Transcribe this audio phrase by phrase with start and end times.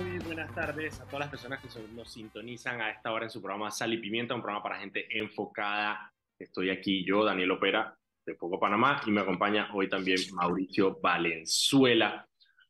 [0.00, 3.40] Muy buenas tardes a todas las personas que nos sintonizan a esta hora en su
[3.42, 6.12] programa Sal y Pimienta, un programa para gente enfocada.
[6.38, 12.28] Estoy aquí yo, Daniel Opera, de Poco Panamá, y me acompaña hoy también Mauricio Valenzuela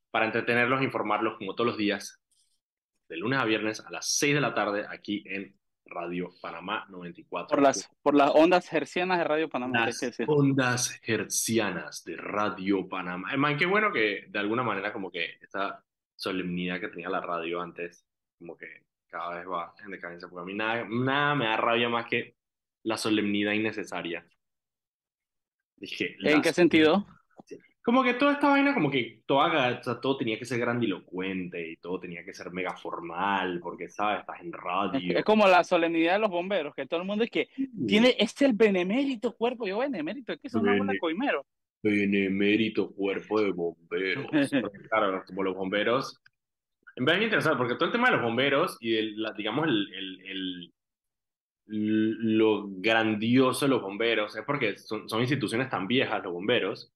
[0.09, 2.19] para entretenerlos e informarlos como todos los días,
[3.07, 5.55] de lunes a viernes a las 6 de la tarde, aquí en
[5.85, 7.55] Radio Panamá 94.
[7.55, 9.85] Por las, por las ondas hercianas de Radio Panamá.
[9.85, 13.35] Las ondas hercianas de Radio Panamá.
[13.37, 15.83] Man, qué bueno que de alguna manera como que esta
[16.19, 18.05] solemnidad que tenía la radio antes,
[18.37, 21.87] como que cada vez va en decadencia, porque a mí nada, nada me da rabia
[21.87, 22.35] más que
[22.83, 24.25] la solemnidad innecesaria.
[25.77, 27.07] Dije, ¿En qué sentido?
[27.81, 32.01] Como que toda esta vaina, como que toda, todo tenía que ser grandilocuente y todo
[32.01, 34.19] tenía que ser mega formal, porque, ¿sabes?
[34.19, 35.17] Estás en radio.
[35.17, 37.47] Es como la solemnidad de los bomberos, que todo el mundo es que
[37.87, 41.45] tiene, es el benemérito cuerpo, yo benemérito, es que son Bene, una coimero.
[41.81, 44.27] Benemérito cuerpo de bomberos.
[44.89, 46.21] claro, como los bomberos.
[46.95, 49.93] En vez de interesante, porque todo el tema de los bomberos y, el, digamos, el,
[49.93, 50.73] el, el,
[52.35, 56.91] lo grandioso de los bomberos es porque son, son instituciones tan viejas, los bomberos,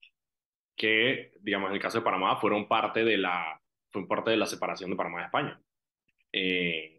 [0.76, 4.48] que, digamos, en el caso de Panamá, fueron parte de la, fue parte de la
[4.48, 5.62] separación de Panamá de España.
[6.32, 6.93] Eh,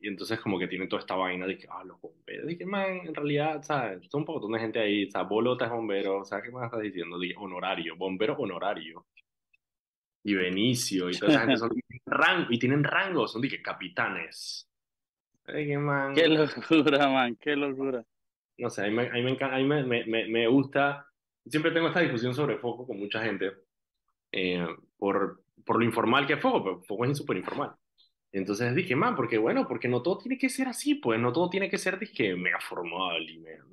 [0.00, 2.46] y entonces como que tienen toda esta vaina de que, ah, los bomberos.
[2.46, 4.06] Dije, man, en realidad, ¿sabes?
[4.08, 7.18] Son un poco de gente ahí, sea, Bolota es bombero, ¿sabes qué más estás diciendo?
[7.18, 9.06] Dije, honorario, bombero honorario.
[10.22, 11.70] Y Benicio, y toda esa gente son
[12.06, 14.68] rango, y tienen rangos, son, dije, capitanes.
[15.46, 16.14] Dije, man.
[16.14, 18.04] Qué locura, man, qué locura.
[18.58, 21.06] No sé, a mí me, a mí me, a mí me, me, me gusta
[21.46, 23.52] siempre tengo esta discusión sobre Foco con mucha gente
[24.32, 24.66] eh,
[24.98, 27.74] por, por lo informal que es Foco, pero Foco es súper informal.
[28.32, 31.50] Entonces dije, man, porque bueno, porque no todo tiene que ser así, pues no todo
[31.50, 33.64] tiene que ser dije, mega formal y mega,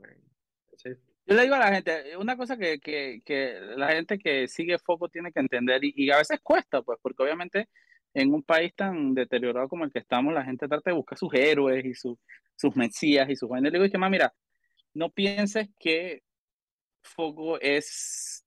[1.26, 4.80] Yo le digo a la gente, una cosa que, que, que la gente que sigue
[4.80, 7.70] Foco tiene que entender y, a veces cuesta, pues, porque obviamente
[8.14, 11.32] en un país tan deteriorado como el que estamos, la gente trata de buscar sus
[11.34, 12.18] héroes y sus
[12.58, 13.72] sus mesías y sus vainas.
[13.72, 14.34] Le digo, que más, mira,
[14.94, 16.24] no pienses que
[17.04, 18.46] Foco es,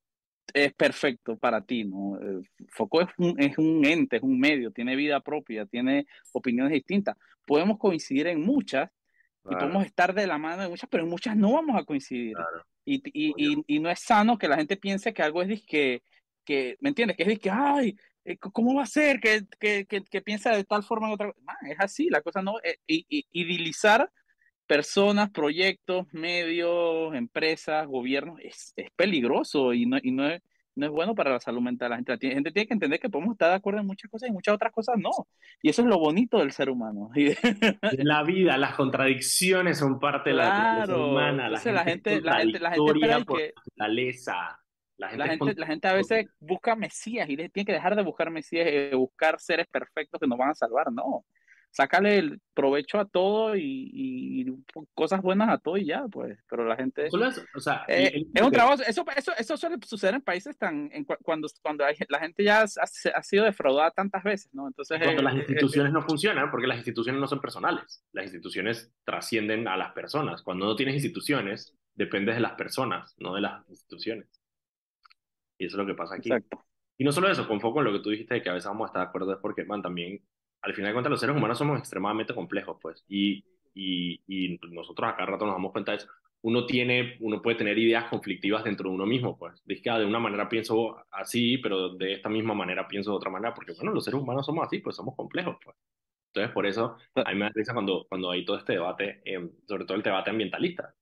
[0.54, 2.16] es perfecto para ti, ¿no?
[2.20, 6.72] Eh, Foco es un, es un ente, es un medio, tiene vida propia, tiene opiniones
[6.72, 7.16] distintas.
[7.46, 8.90] Podemos coincidir en muchas
[9.44, 12.36] y podemos estar de la mano de muchas, pero en muchas no vamos a coincidir.
[12.84, 16.02] Y, y, y, no es sano que la gente piense que algo es que,
[16.44, 17.16] que ¿me entiendes?
[17.16, 19.20] Que es que, ay, eh, ¿cómo va a ser?
[19.20, 21.32] Que, que, que, piensa de tal forma en otra.
[21.62, 22.54] es así, la cosa no.
[22.62, 24.10] Eh, idilizar
[24.70, 30.40] personas, proyectos, medios, empresas, gobiernos, es, es peligroso y, no, y no, es,
[30.76, 31.90] no es bueno para la salud mental.
[31.90, 34.28] La gente, la gente tiene que entender que podemos estar de acuerdo en muchas cosas
[34.28, 35.10] y muchas otras cosas no.
[35.60, 37.10] Y eso es lo bonito del ser humano.
[37.98, 41.48] la vida, las contradicciones son parte de la vida humana.
[41.48, 42.92] La gente, la gente, la gente, la gente
[43.26, 48.04] que, la, la gente, la gente, a veces busca mesías y tiene que dejar de
[48.04, 50.92] buscar mesías y buscar seres perfectos que nos van a salvar.
[50.92, 51.24] No,
[51.70, 54.46] sácale el provecho a todo y,
[54.94, 56.38] cosas buenas a todo y ya, pues.
[56.48, 57.08] Pero la gente.
[57.54, 58.82] o sea, eh, es un trabajo.
[58.86, 60.90] Eso, eso, eso suele suceder en países tan.
[60.92, 64.66] En, cuando cuando la gente ya ha, sido defraudada tantas veces, ¿no?
[64.66, 65.00] Entonces.
[65.02, 68.04] Cuando las instituciones no funcionan, porque las instituciones no son personales.
[68.12, 70.42] Las instituciones trascienden a las personas.
[70.42, 74.28] Cuando no tienes instituciones, dependes de las personas, no de las instituciones.
[75.58, 76.30] Y eso es lo que pasa aquí.
[76.30, 76.64] Exacto.
[76.96, 78.68] Y no solo eso, con foco en lo que tú dijiste de que a veces
[78.68, 80.22] vamos a estar de acuerdo, es porque, man, también
[80.62, 83.44] al final de cuentas los seres humanos somos extremadamente complejos, pues, y,
[83.74, 86.08] y, y nosotros acá rato nos damos cuenta de eso.
[86.42, 89.62] Uno tiene, uno puede tener ideas conflictivas dentro de uno mismo, pues.
[89.66, 93.16] Dice que ah, de una manera pienso así, pero de esta misma manera pienso de
[93.16, 95.76] otra manera, porque bueno, los seres humanos somos así, pues somos complejos, pues.
[96.32, 99.50] Entonces, por eso, a mí me da risa cuando, cuando hay todo este debate, eh,
[99.66, 100.94] sobre todo el debate ambientalista.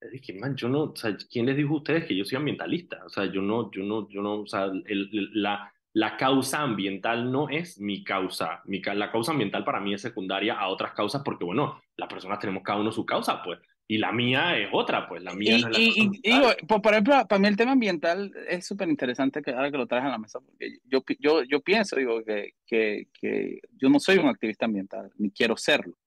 [0.00, 2.36] Es que, man, yo no, o sea, ¿quién les dijo a ustedes que yo soy
[2.36, 3.04] ambientalista?
[3.06, 7.30] O sea, yo no, yo no, yo no, o sea, el, la, la causa ambiental
[7.30, 8.62] no es mi causa.
[8.64, 12.38] Mi, la causa ambiental para mí es secundaria a otras causas porque, bueno, las personas
[12.38, 13.58] tenemos cada uno su causa, pues.
[13.86, 16.48] Y la mía es otra, pues la mía y, no es la y, digo,
[16.80, 20.04] por, ejemplo, para mí el tema ambiental es súper interesante que ahora que lo traes
[20.04, 24.16] a la mesa, porque yo, yo, yo pienso, digo, que, que, que, yo no soy
[24.16, 25.98] un activista ambiental, ni quiero serlo.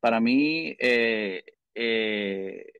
[0.00, 2.72] Para mí, eh, eh,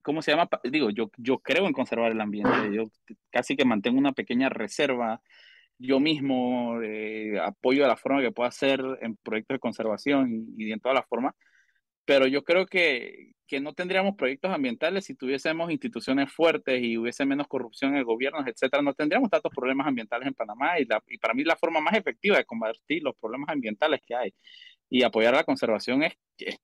[0.00, 0.48] ¿cómo se llama?
[0.64, 2.84] Digo, yo, yo creo en conservar el ambiente, yo
[3.30, 5.20] casi que mantengo una pequeña reserva
[5.82, 10.66] yo mismo eh, apoyo a la forma que pueda hacer en proyectos de conservación y,
[10.68, 11.34] y en todas las formas,
[12.04, 17.26] pero yo creo que, que, no tendríamos proyectos ambientales si tuviésemos instituciones fuertes y hubiese
[17.26, 21.02] menos corrupción en el gobierno, etcétera, no tendríamos tantos problemas ambientales en Panamá y, la,
[21.08, 24.34] y para mí la forma más efectiva de combatir los problemas ambientales que hay
[24.88, 26.14] y apoyar la conservación es,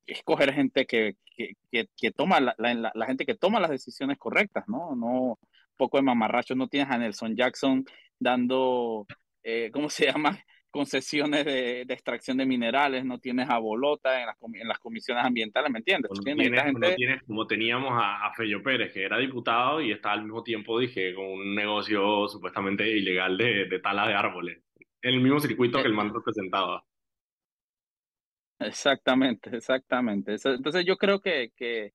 [0.06, 1.54] escoger gente que, que,
[1.96, 4.94] que, toma la, la, la, gente que toma las decisiones correctas, ¿no?
[4.96, 5.38] No
[5.78, 7.86] poco de mamarracho, no tienes a Nelson Jackson
[8.18, 9.06] dando,
[9.42, 10.38] eh, ¿cómo se llama?
[10.70, 15.70] concesiones de, extracción de minerales, no tienes a Bolota en las, en las comisiones ambientales,
[15.70, 16.10] ¿me entiendes?
[16.14, 16.94] No tienes, gente...
[16.94, 20.78] tienes, como teníamos a, a Fello Pérez, que era diputado y está al mismo tiempo,
[20.78, 24.62] dije, con un negocio supuestamente ilegal de, de tala de árboles,
[25.02, 26.84] en el mismo circuito que el man representaba.
[28.60, 30.36] Exactamente, exactamente.
[30.44, 31.92] Entonces yo creo que, que,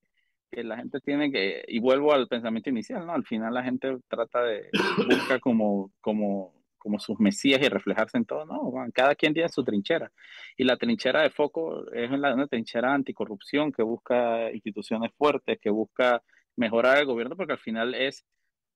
[0.53, 3.13] que, la gente tiene que, y vuelvo al pensamiento inicial, ¿no?
[3.13, 4.69] Al final la gente trata de,
[5.09, 6.53] busca como, como
[6.83, 8.45] como sus mesías y reflejarse en todo.
[8.45, 10.11] No, cada quien tiene su trinchera.
[10.57, 16.21] Y la trinchera de foco es una trinchera anticorrupción que busca instituciones fuertes, que busca
[16.57, 18.25] mejorar el gobierno, porque al final es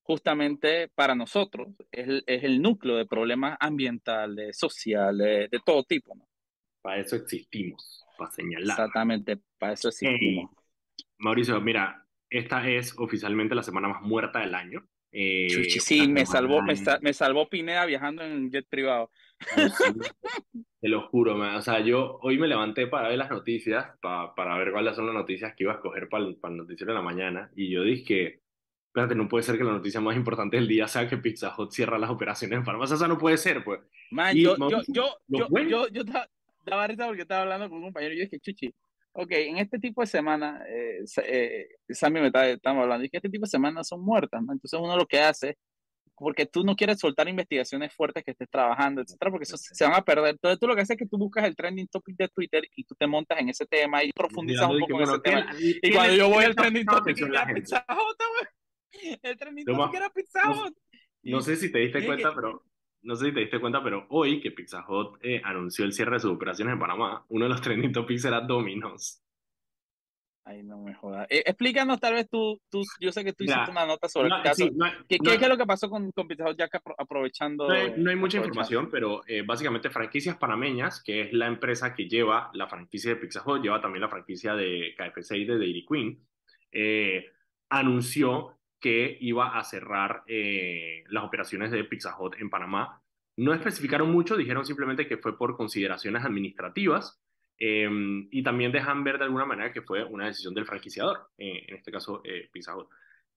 [0.03, 6.15] justamente para nosotros, es el, núcleo de problemas ambientales, sociales, de todo tipo.
[6.15, 6.25] ¿no?
[6.81, 8.69] Para eso existimos, para señalar.
[8.69, 10.49] Exactamente, para eso existimos.
[11.17, 14.87] Mauricio, mira, esta es oficialmente la semana más muerta del año.
[15.11, 19.09] Eh, sí, me salvó, me, me, salvó Pineda viajando en jet privado.
[20.81, 24.57] te lo juro, o sea, yo hoy me levanté para ver las noticias, para, para
[24.57, 27.03] ver cuáles son las noticias que iba a escoger para el, el noticiero de la
[27.03, 28.41] mañana, y yo dije,
[28.87, 31.71] espérate, no puede ser que la noticia más importante del día sea que Pizza Hut
[31.71, 33.79] cierra las operaciones en farmacia, o sea, no puede ser, pues.
[34.11, 36.03] Man, yo, yo, yo, yo, yo, yo,
[36.59, 38.73] estaba risa porque estaba hablando con un compañero y yo dije, chuchi,
[39.17, 43.17] ok, en este tipo de semana, eh, eh, Sammy me está, estamos hablando, y que
[43.17, 44.53] este tipo de semanas son muertas, ¿no?
[44.53, 45.57] Entonces uno lo que hace,
[46.15, 49.95] porque tú no quieres soltar investigaciones fuertes que estés trabajando, etcétera, porque eso se van
[49.95, 50.31] a perder.
[50.31, 52.83] Entonces tú lo que haces es que tú buscas el trending topic de Twitter y
[52.83, 55.47] tú te montas en ese tema y profundizas un poco en ese tema.
[55.59, 57.85] Y, cuando yo voy al trending topic, era Pizza
[59.21, 60.41] el trending topic era Pizza
[61.23, 62.63] No sé si te diste cuenta, pero
[63.07, 66.15] no sé si te diste cuenta, pero hoy que Pizza Hut eh, anunció el cierre
[66.15, 69.23] de sus operaciones en Panamá, uno de los trending topics era Domino's.
[70.43, 71.25] Ay, no me jodas.
[71.29, 74.41] Eh, explícanos tal vez tú, tú, yo sé que tú hiciste una nota sobre el
[74.43, 74.65] caso.
[75.07, 77.67] ¿Qué, ¿Qué, es lo que pasó con, con Pizza Hut ya que aprovechando?
[77.97, 82.49] No hay, mucha información, pero eh, básicamente Franquicias Panameñas, que es la empresa que lleva
[82.53, 86.19] la franquicia de Pizza Hut, lleva también la franquicia de KFC y de Dairy Queen,
[87.69, 88.56] anunció
[88.87, 93.01] que iba a cerrar eh, las operaciones de Pizza Hut en Panamá.
[93.35, 97.21] No especificaron mucho, dijeron simplemente que fue por consideraciones administrativas
[97.57, 101.65] em, y también dejan ver de alguna manera que fue una decisión del franquiciador, eh,
[101.67, 102.87] en este caso eh, Pizza Hut.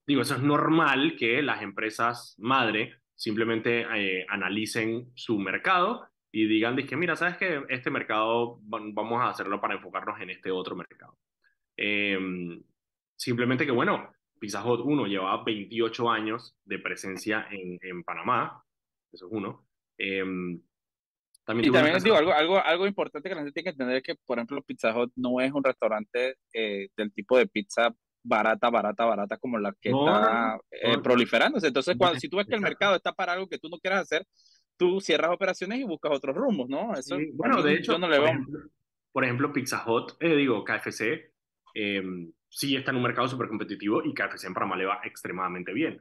[0.06, 3.84] Digo, eso es normal que las empresas madre simplemente
[4.28, 9.74] analicen su mercado y digan, que mira, sabes que este mercado vamos a hacerlo para
[9.74, 11.18] enfocarnos en este otro mercado.
[11.76, 12.62] Em,
[13.16, 14.10] simplemente que, bueno,
[14.40, 18.64] Pizza Hut, uno, llevaba 28 años de presencia en, en Panamá,
[19.12, 19.66] eso es uno.
[19.98, 20.60] Em,
[21.44, 24.02] también y también digo, algo, algo, algo importante que la gente tiene que entender es
[24.02, 28.70] que, por ejemplo, Pizza Hut no es un restaurante eh, del tipo de pizza barata,
[28.70, 31.68] barata, barata como la que está eh, proliferándose.
[31.68, 34.02] Entonces, cuando, si tú ves que el mercado está para algo que tú no quieras
[34.02, 34.26] hacer,
[34.76, 36.94] tú cierras operaciones y buscas otros rumos, ¿no?
[36.94, 38.60] Eso, bueno, de hecho, no le por, ejemplo,
[39.12, 41.32] por ejemplo, Pizza Hut, eh, digo, KFC,
[41.74, 42.02] eh,
[42.50, 45.98] sí está en un mercado súper competitivo y KFC en Panamá le va extremadamente bien.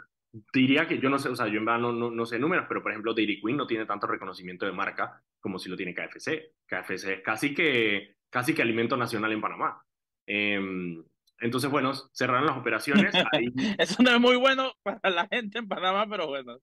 [0.53, 2.83] Diría que yo no sé, o sea, yo en verdad no, no, sé números, pero
[2.83, 6.53] por ejemplo Dairy Queen no tiene tanto reconocimiento de marca como si lo tiene KFC.
[6.67, 9.83] KFC es casi que, casi que alimento nacional en Panamá.
[10.25, 11.03] Em,
[11.41, 13.13] entonces, bueno, cerraron las operaciones.
[13.77, 16.57] Eso no es muy bueno para la gente en Panamá, pero bueno.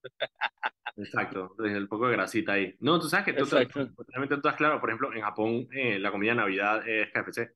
[0.97, 2.75] Exacto, el poco de grasita ahí.
[2.81, 6.11] No, tú sabes que tú, realmente tú estás claro, por ejemplo, en Japón eh, la
[6.11, 7.53] comida de Navidad es KFC.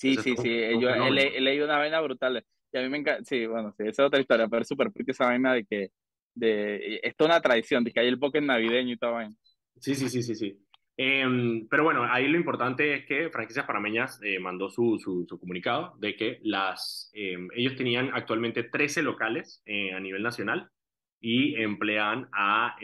[0.00, 0.80] Sí, sí, sí.
[0.80, 2.42] Yo he, leído una vaina brutal.
[2.72, 3.22] Y a mí me encanta.
[3.24, 5.90] Sí, bueno, sí, esa es otra historia, pero es súper porque esa vaina de que.
[6.34, 9.34] De, esto es una tradición, de que hay el poker navideño y todo vaina.
[9.78, 10.58] Sí, sí, sí, sí, sí.
[10.96, 15.94] Em, pero bueno, ahí lo importante es que Franquicias Parameñas eh, mandó su, su, comunicado
[15.98, 20.70] de que las, em, ellos tenían actualmente 13 locales eh, a nivel nacional
[21.20, 22.76] y emplean a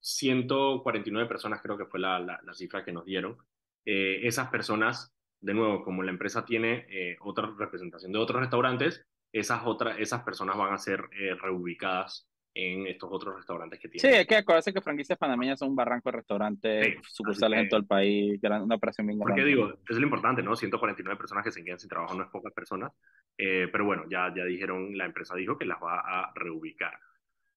[0.00, 3.36] 149 em, personas, creo que fue la, la, la cifra que nos dieron.
[3.84, 9.04] Eh, esas personas de nuevo, como la empresa tiene eh, otra representación de otros restaurantes,
[9.32, 14.12] esas, otras, esas personas van a ser eh, reubicadas en estos otros restaurantes que tienen.
[14.12, 17.80] Sí, es que acuérdense que franquicias panameñas son un barranco de restaurantes, sucursales en todo
[17.80, 19.40] el país, una operación bien grande.
[19.40, 20.54] Porque digo, es lo importante, ¿no?
[20.54, 22.92] 149 personas que se quedan sin trabajo no es pocas personas,
[23.38, 26.92] eh, pero bueno, ya, ya dijeron, la empresa dijo que las va a reubicar.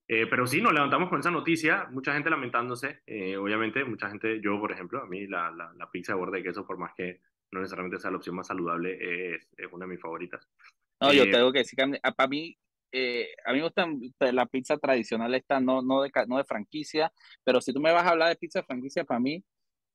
[0.08, 3.02] pero sí, nos levantamos con esa noticia, mucha gente lamentándose,
[3.38, 6.44] obviamente, mucha gente, yo por ejemplo, a mí la, la, la pizza de borde de
[6.46, 7.20] queso, por más que
[7.52, 8.98] no necesariamente sea la opción más saludable,
[9.36, 10.48] es, es una de mis favoritas.
[11.02, 12.58] No, yo eh, tengo que decir que para mí,
[12.92, 13.88] eh, a mí me gusta
[14.32, 17.12] la pizza tradicional esta, no, no, de, no de franquicia,
[17.44, 19.44] pero si tú me vas a hablar de pizza de franquicia, para mí,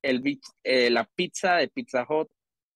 [0.01, 2.29] el, eh, la pizza de Pizza Hut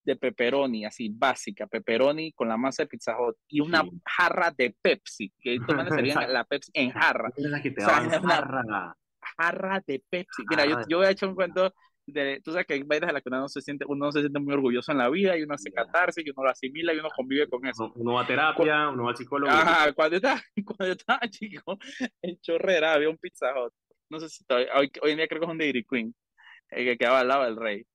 [0.04, 4.76] de pepperoni, así básica, pepperoni con la masa de Pizza Hut y una jarra de
[4.80, 5.56] Pepsi, que
[5.90, 7.32] esto sería la Pepsi en jarra.
[7.36, 8.96] Es que te o sea, jarra.
[9.38, 10.44] jarra de Pepsi.
[10.48, 11.74] Mira, yo, yo voy a echar un cuento
[12.12, 14.12] de, tú sabes que hay vainas de las que uno no se siente, uno no
[14.12, 16.94] se siente muy orgulloso en la vida y uno hace catarse y uno lo asimila
[16.94, 17.92] y uno convive con eso.
[17.96, 19.52] Uno va a terapia, uno va al psicólogo.
[19.52, 21.78] Ajá, cuando yo estaba, cuando yo estaba chico,
[22.22, 23.74] en Chorrera había un Pizza Hut.
[24.10, 26.16] No sé si todavía, hoy, hoy en día creo que es un Dairy Queen,
[26.70, 27.86] el que quedaba al lado del rey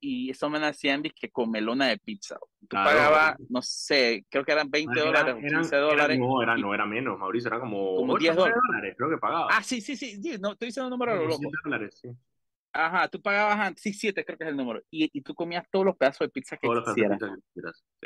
[0.00, 2.38] y eso me nacían que con melona de pizza.
[2.60, 6.18] Tú pagabas, no sé, creo que eran 20 dólares o 15 dólares.
[6.18, 8.94] no, era, no era menos, Mauricio, era como, como 10 dólares.
[8.96, 9.48] creo que pagaba.
[9.50, 11.50] Ah, sí, sí, sí, no, estoy diciendo un número loco.
[11.64, 12.08] dólares, sí.
[12.72, 15.64] Ajá, tú pagabas antes, sí, 7 creo que es el número, y, y tú comías
[15.70, 17.20] todos los pedazos de pizza que quisieras.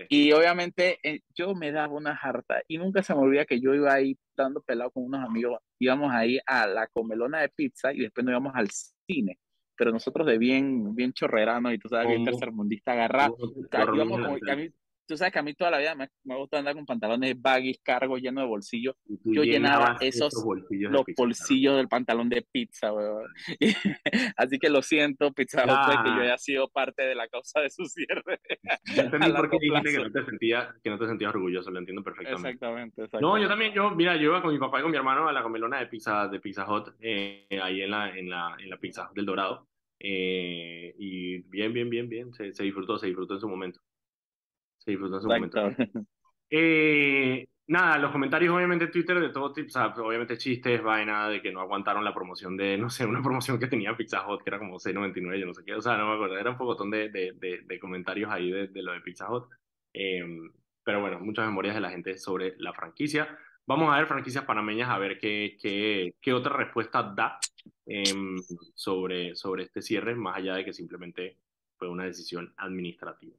[0.08, 3.74] Y obviamente eh, yo me daba una jarta, y nunca se me olvida que yo
[3.74, 8.00] iba ahí dando pelado con unos amigos, íbamos ahí a la comelona de pizza y
[8.00, 9.38] después nos íbamos al cine
[9.76, 14.70] pero nosotros de bien, bien chorrerano y tú sabes que el tercermundista agarra, a mí,
[15.06, 17.78] tú sabes que a mí toda la vida me, me gusta andar con pantalones baggy,
[17.82, 18.96] cargos llenos de bolsillos.
[19.24, 23.26] Yo llenaba esos, bolsillos los bolsillos del pantalón de pizza, weón.
[24.36, 27.70] así que lo siento, Pizza Hut, que yo haya sido parte de la causa de
[27.70, 28.40] su cierre.
[28.94, 31.78] Ya entendí por qué dijiste que no, te sentía, que no te sentías orgulloso, lo
[31.78, 32.50] entiendo perfectamente.
[32.50, 34.96] Exactamente, exactamente, No, yo también, yo, mira, yo iba con mi papá y con mi
[34.96, 38.56] hermano a la comelona de pizza, de Pizza Hut, eh, ahí en la, en, la,
[38.58, 39.68] en la Pizza del Dorado.
[39.98, 43.80] Eh, y bien, bien, bien, bien, se, se disfrutó, se disfrutó en su momento.
[44.84, 45.70] Se disfrutó en su momento.
[46.50, 51.40] Eh, nada, los comentarios obviamente Twitter de todo tipo, o sea, obviamente chistes, vaina de
[51.42, 54.50] que no aguantaron la promoción de, no sé, una promoción que tenía Pizza Hut, que
[54.50, 56.76] era como 6.99, yo no sé qué, o sea, no me acuerdo, era un poco
[56.84, 59.46] de, de, de, de comentarios ahí de, de, lo de Pizza Hut.
[59.92, 60.52] Em,
[60.84, 63.38] pero bueno, muchas memorias de la gente sobre la franquicia.
[63.66, 67.38] Vamos a ver franquicias panameñas a ver qué, qué, qué otra respuesta da
[67.86, 68.36] em,
[68.74, 71.38] sobre, sobre este cierre, más allá de que simplemente
[71.78, 73.36] fue una decisión administrativa.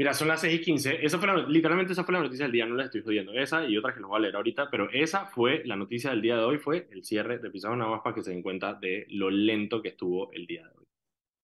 [0.00, 1.04] Mira, son las 6 y 15.
[1.04, 3.34] Esa fue literalmente esa fue la noticia del día, no la estoy jodiendo.
[3.34, 6.22] Esa y otras que los voy a leer ahorita, pero esa fue la noticia del
[6.22, 8.72] día de hoy, fue el cierre de Pizarro nada más para que se den cuenta
[8.72, 10.86] de lo lento que estuvo el día de hoy.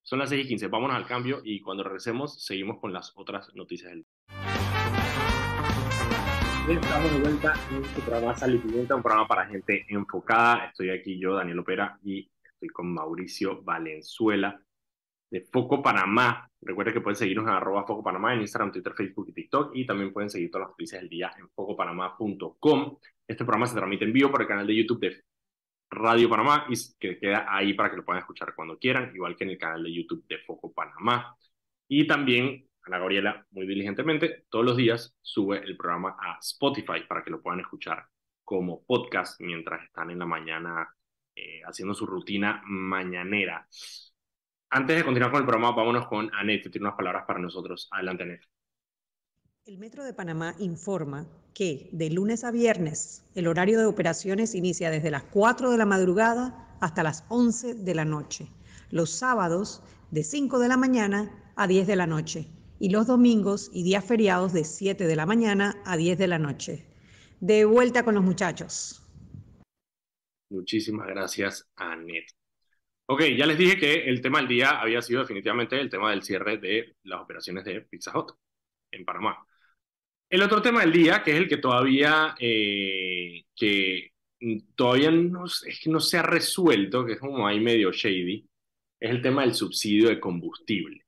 [0.03, 3.55] Son las 6 y 15, vámonos al cambio y cuando regresemos seguimos con las otras
[3.55, 4.41] noticias del día.
[6.71, 10.69] Estamos de vuelta en este programa Sal un programa para gente enfocada.
[10.69, 14.66] Estoy aquí yo, Daniel Opera, y estoy con Mauricio Valenzuela
[15.31, 16.51] de Foco Panamá.
[16.61, 19.71] Recuerden que pueden seguirnos en arroba Foco Panamá en Instagram, Twitter, Facebook y TikTok.
[19.75, 22.99] Y también pueden seguir todas las noticias del día en focopanamá.com.
[23.27, 25.23] Este programa se transmite en vivo por el canal de YouTube de
[25.91, 29.45] Radio Panamá y que queda ahí para que lo puedan escuchar cuando quieran, igual que
[29.45, 31.37] en el canal de YouTube de Foco Panamá.
[31.89, 37.25] Y también Ana Gabriela, muy diligentemente, todos los días sube el programa a Spotify para
[37.25, 38.07] que lo puedan escuchar
[38.45, 40.89] como podcast mientras están en la mañana
[41.35, 43.67] eh, haciendo su rutina mañanera.
[44.71, 47.89] Antes de continuar con el programa, vámonos con Anet, que tiene unas palabras para nosotros.
[47.93, 48.43] Adelante, Anet.
[49.65, 54.91] El Metro de Panamá informa que de lunes a viernes el horario de operaciones inicia
[54.91, 58.49] desde las 4 de la madrugada hasta las 11 de la noche.
[58.91, 63.71] Los sábados de 5 de la mañana a 10 de la noche y los domingos
[63.73, 66.87] y días feriados de 7 de la mañana a 10 de la noche.
[67.41, 69.03] De vuelta con los muchachos.
[70.51, 72.27] Muchísimas gracias, Anet.
[73.09, 76.23] Ok, ya les dije que el tema del día había sido definitivamente el tema del
[76.23, 78.33] cierre de las operaciones de Pizza Hut
[78.91, 79.47] en Panamá.
[80.29, 84.11] El otro tema del día, que es el que todavía, eh, que
[84.75, 88.45] todavía no, es que no se ha resuelto, que es como ahí medio shady,
[88.99, 91.03] es el tema del subsidio de combustible.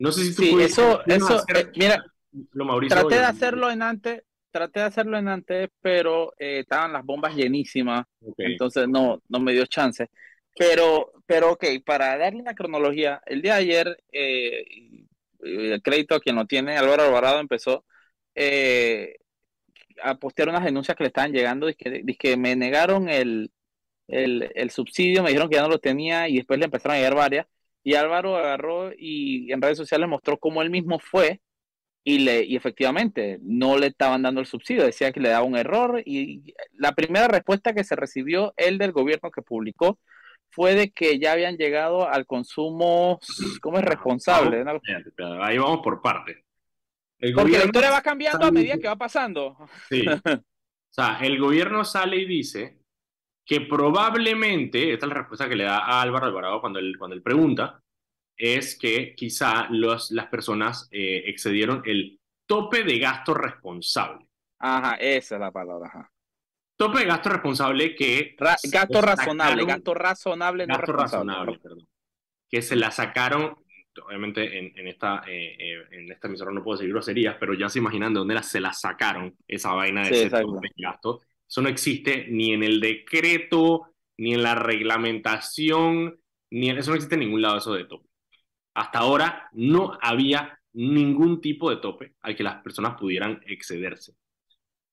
[0.00, 2.04] No sé si tú sí, eso, eso, eh, mira,
[2.52, 6.92] lo Mauricio, traté de hacerlo en antes, traté de hacerlo en antes, pero eh, estaban
[6.92, 8.04] las bombas llenísimas,
[8.38, 10.10] entonces no, no me dio chance.
[10.58, 14.64] Pero, pero ok, para darle una cronología, el día de ayer, eh,
[15.40, 17.84] el crédito a quien lo tiene, Álvaro Alvarado empezó
[18.34, 19.16] eh,
[20.02, 23.50] a postear unas denuncias que le estaban llegando, y que, que me negaron el,
[24.08, 26.98] el, el, subsidio, me dijeron que ya no lo tenía y después le empezaron a
[26.98, 27.46] llegar varias.
[27.82, 31.40] Y Álvaro agarró y en redes sociales mostró cómo él mismo fue
[32.04, 35.56] y, le, y efectivamente no le estaban dando el subsidio, decía que le daba un
[35.56, 39.98] error y la primera respuesta que se recibió él del gobierno que publicó
[40.50, 43.18] fue de que ya habían llegado al consumo,
[43.60, 44.64] ¿cómo es responsable?
[45.42, 46.44] Ahí vamos por parte.
[47.34, 49.56] Porque la historia va cambiando a medida que va pasando.
[49.88, 50.04] Sí.
[50.88, 52.78] O sea, el gobierno sale y dice
[53.44, 57.14] que probablemente, esta es la respuesta que le da a Álvaro Alvarado cuando él, cuando
[57.14, 57.82] él pregunta,
[58.34, 64.26] es que quizá los, las personas eh, excedieron el tope de gasto responsable.
[64.58, 65.86] Ajá, esa es la palabra.
[65.86, 66.10] Ajá.
[66.76, 68.36] Tope de gasto responsable que...
[68.70, 71.88] gasto razonable, gasto razonable, gasto razonable, perdón.
[72.50, 73.56] Que se la sacaron,
[74.06, 77.68] obviamente en, en esta, eh, eh, en esta emisora no puedo decir groserías, pero ya
[77.70, 81.20] se imaginan de dónde se la sacaron esa vaina de ese tope de gasto.
[81.48, 86.96] Eso no existe ni en el decreto, ni en la reglamentación, ni en eso no
[86.96, 88.08] existe en ningún lado eso de tope.
[88.74, 94.14] Hasta ahora no había ningún tipo de tope al que las personas pudieran excederse.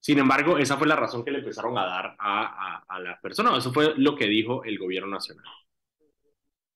[0.04, 3.60] Sin embargo, esa fue la razón que le empezaron a dar a, a, las personas.
[3.60, 5.46] Eso fue lo que dijo el gobierno nacional.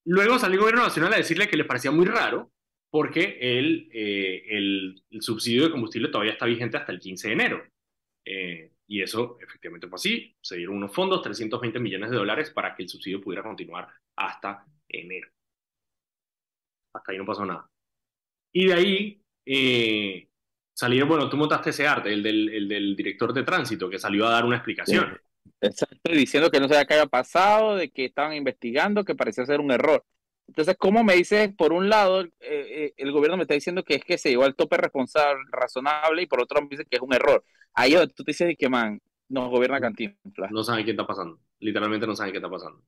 [0.05, 2.53] Luego salió el gobierno nacional a decirle que le parecía muy raro
[2.89, 7.63] porque el, eh, el, subsidio de combustible todavía está vigente hasta el 15 de enero.
[8.24, 10.34] Eh, y eso efectivamente fue así.
[10.39, 14.65] Se dieron unos fondos, 320 millones de dólares, para que el subsidio pudiera continuar hasta
[14.88, 15.27] enero.
[16.93, 17.69] Hasta ahí no pasó nada.
[18.53, 20.26] Y de ahí eh,
[20.77, 24.27] salieron, bueno, tú montaste ese arte, el del, el del director de tránsito, que salió
[24.27, 25.17] a dar una explicación.
[25.60, 29.60] Exacto, diciendo que no sabía qué había pasado, de que estaban investigando, que parecía ser
[29.60, 30.05] un error.
[30.48, 33.96] Entonces, ¿cómo me dices, por un lado, eh, eh, el gobierno me está diciendo que
[33.96, 37.01] es que se llegó al tope responsable, razonable, y por otro me dice que es
[37.01, 37.43] un error?
[37.74, 40.51] Ahí tú te dices que, man, nos gobierna Cantinflas.
[40.51, 41.39] No saben qué está pasando.
[41.60, 42.84] Literalmente no saben qué está pasando.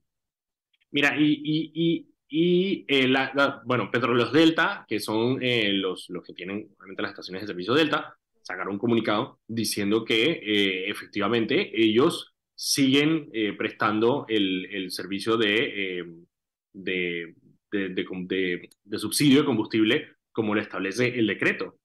[0.91, 6.33] Mira, y, y, y, y eh, la, bueno, Petróleos Delta, que son los, los que
[6.33, 13.29] tienen obviamente las estaciones de servicio Delta, sacaron un comunicado diciendo que efectivamente ellos siguen
[13.57, 16.03] prestando el, el, servicio de,
[16.73, 17.35] de,
[17.71, 21.77] de, de, subsidio de combustible como lo establece el decreto.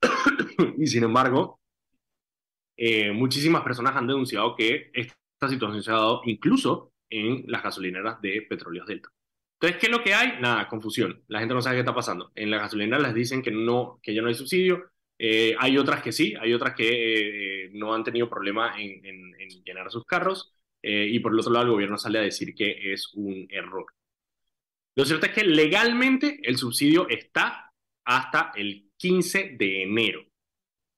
[0.78, 1.60] y sin embargo,
[2.76, 8.20] eh, muchísimas personas han denunciado que esta situación se ha dado incluso en las gasolineras
[8.20, 9.08] de Petróleos Delta.
[9.62, 10.40] Entonces, ¿qué es lo que hay?
[10.40, 11.22] Nada, confusión.
[11.28, 12.32] La gente no sabe qué está pasando.
[12.34, 14.90] En las gasolineras les dicen que, no, que ya no hay subsidio.
[15.16, 19.40] Eh, hay otras que sí, hay otras que eh, no han tenido problema en, en,
[19.40, 20.52] en llenar sus carros.
[20.82, 23.86] y por el otro lado, el gobierno sale a decir que es un error.
[24.96, 27.72] Lo cierto es que legalmente el subsidio está
[28.04, 30.24] hasta el 15 de enero.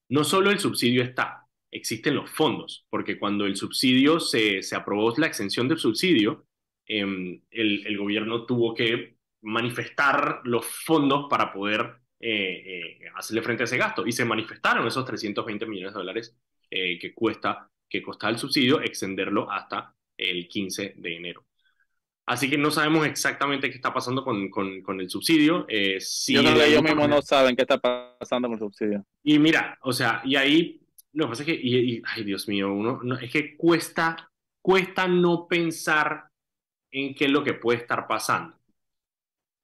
[0.09, 5.13] No solo el subsidio está, existen los fondos, porque cuando el subsidio se, se aprobó
[5.17, 6.47] la exención del subsidio,
[6.85, 13.63] em, el, el, gobierno tuvo que manifestar los fondos para poder eh, eh, hacerle frente
[13.63, 16.37] a ese gasto y se manifestaron esos 320 millones de dólares
[16.69, 21.45] eh, que cuesta que costa el subsidio extenderlo hasta el 15 de enero.
[22.25, 25.65] Así que no sabemos exactamente qué está pasando con, con, el subsidio.
[25.69, 29.05] Eh, Yo no, ellos mismos no saben qué está pasando con el subsidio.
[29.23, 30.81] Y mira, o sea, y ahí,
[31.13, 35.07] lo que pasa es que, y, ay Dios mío, uno, no, es que cuesta, cuesta
[35.07, 36.23] no pensar
[36.95, 38.57] en qué es lo que puede estar pasando.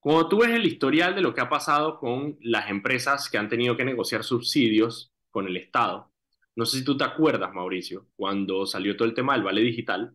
[0.01, 3.47] Cuando tú ves el historial de lo que ha pasado con las empresas que han
[3.47, 6.11] tenido que negociar subsidios con el Estado,
[6.55, 10.13] no sé si tú te acuerdas, Mauricio, cuando salió todo el tema del vale digital,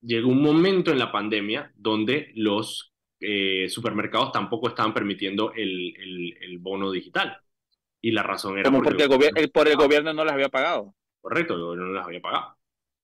[0.00, 5.94] llegó un momento en la pandemia donde los eh, supermercados tampoco estaban permitiendo el,
[6.40, 7.38] el, bono digital.
[8.00, 8.70] Y la razón era...
[8.70, 9.04] Como porque,
[9.36, 10.94] el, por el gobierno no las había pagado.
[11.20, 12.56] Correcto, el gobierno no las había pagado.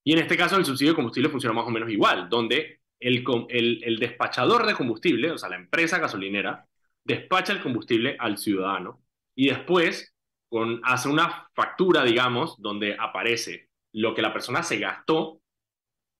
[0.02, 3.24] Y en este caso el subsidio de combustible funciona más o menos igual, donde el,
[3.82, 6.66] el, despachador de combustible, o sea, la empresa gasolinera,
[7.02, 9.02] despacha el combustible al ciudadano
[9.34, 10.14] y después
[10.48, 15.40] con, hace una factura, digamos, donde aparece lo que la persona se gastó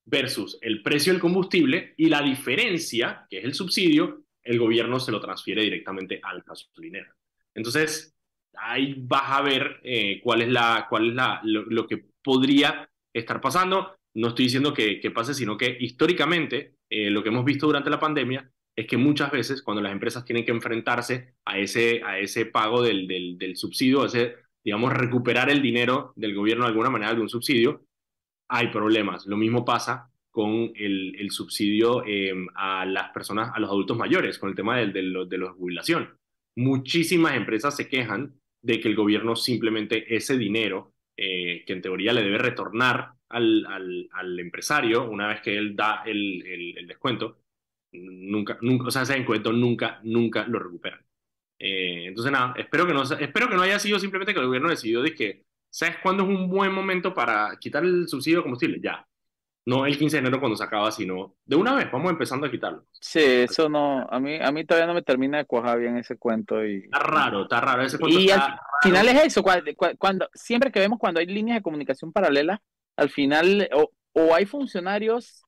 [0.05, 5.13] versus el precio del combustible y la diferencia, que es el subsidio, el gobierno se
[5.13, 7.15] lo transfiere directamente al gasolinero.
[7.55, 8.17] Entonces,
[8.55, 13.41] ahí vas a ver eh, cuál es, la, cuál es la, lo, que podría estar
[13.41, 13.97] pasando.
[14.15, 17.91] No estoy diciendo que, que pase, sino que históricamente eh, lo que hemos visto durante
[17.91, 22.19] la pandemia es que muchas veces cuando las empresas tienen que enfrentarse a ese, a
[22.19, 26.91] ese pago del, del, subsidio, a ese, digamos, recuperar el dinero del gobierno de alguna
[26.91, 27.85] manera un subsidio,
[28.49, 29.27] hay problemas.
[29.27, 34.51] Lo mismo pasa con el, subsidio em, a las personas, a los adultos mayores, con
[34.51, 36.17] el tema de la jubilación.
[36.57, 42.13] Muchísimas empresas se quejan de que el gobierno simplemente ese dinero, eh, que en teoría
[42.13, 47.39] le debe retornar al, al, al, empresario una vez que él da el, el, descuento,
[47.93, 51.01] nunca, nunca, o sea, ese descuento nunca, nunca lo recuperan.
[51.59, 54.69] Eh, entonces, nada, espero que, no, espero que no haya sido simplemente que el gobierno
[54.69, 58.81] decidió de que ¿Sabes cuándo es un buen momento para quitar el subsidio de combustible?
[58.83, 59.07] Ya.
[59.67, 62.51] No el 15 de enero cuando se acaba, sino de una vez, vamos empezando a
[62.51, 62.87] quitarlo.
[62.93, 66.17] Sí, eso no, a mí, a mí todavía no me termina de cuajar bien ese
[66.17, 66.65] cuento.
[66.65, 66.85] Y...
[66.85, 68.19] Está raro, está raro ese cuento.
[68.19, 72.59] Y al final es eso, cuando, siempre que vemos cuando hay líneas de comunicación paralelas,
[73.01, 75.43] al final o, o hay funcionarios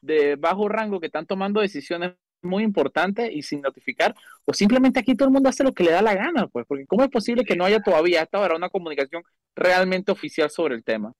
[0.00, 2.12] de bajo rango que están tomando decisiones
[2.42, 5.92] muy importante y sin notificar, o simplemente aquí todo el mundo hace lo que le
[5.92, 8.68] da la gana, pues, porque ¿cómo es posible que no haya todavía hasta ahora una
[8.68, 9.22] comunicación
[9.54, 11.12] realmente oficial sobre el tema?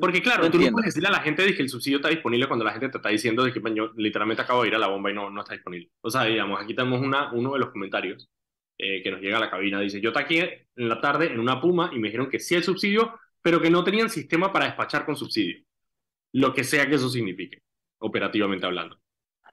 [0.00, 2.46] porque claro, tú no puedes decirle a la gente de que el subsidio está disponible
[2.46, 4.86] cuando la gente te está diciendo de que yo literalmente acabo de ir a la
[4.86, 5.90] bomba y no, no está disponible.
[6.02, 8.30] O sea, digamos, aquí tenemos una, uno de los comentarios
[8.78, 11.60] eh, que nos llega a la cabina, dice, yo aquí en la tarde en una
[11.60, 15.04] Puma y me dijeron que sí hay subsidio, pero que no tenían sistema para despachar
[15.06, 15.64] con subsidio,
[16.32, 17.58] lo que sea que eso signifique.
[18.00, 18.98] operativamente hablando.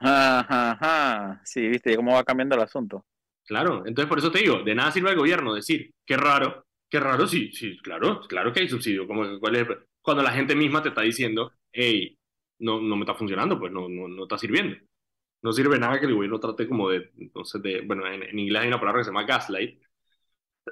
[0.00, 1.40] Ajá, ajá.
[1.44, 3.04] Sí, viste cómo va cambiando el asunto.
[3.44, 7.00] Claro, entonces por eso te digo, de nada sirve al gobierno decir, qué raro, qué
[7.00, 9.06] raro, sí, sí, claro, claro que hay subsidio.
[9.08, 9.66] Como, ¿cuál es
[10.00, 12.16] Cuando la gente misma te está diciendo, hey,
[12.60, 14.76] no, no me está funcionando, pues no, no, no está sirviendo.
[15.42, 18.62] No sirve nada que el gobierno trate como de, entonces, de, bueno, en, en inglés
[18.62, 19.80] hay una palabra que se llama gaslight,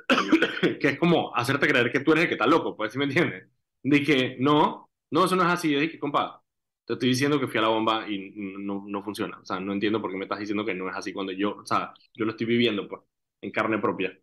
[0.81, 3.05] que es como hacerte creer que tú eres el que está loco, pues, ¿sí me
[3.05, 3.49] entiendes?
[3.83, 6.43] De que no, no, eso no es así, de que, compa,
[6.85, 9.39] te estoy diciendo que fui a la bomba y no, no funciona.
[9.41, 11.57] O sea, no entiendo por qué me estás diciendo que no es así cuando yo,
[11.57, 13.03] o sea, yo lo estoy viviendo, pues,
[13.43, 14.19] en carne propia.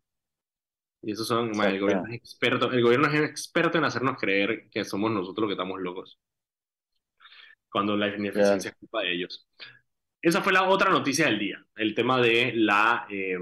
[1.01, 4.83] Y eso son, el gobierno es experto, el gobierno es experto en hacernos creer que
[4.83, 6.19] somos nosotros los que estamos locos.
[7.69, 9.47] Cuando la ineficiencia es culpa de ellos.
[10.21, 13.37] Esa fue la otra noticia del día, el tema de la eh,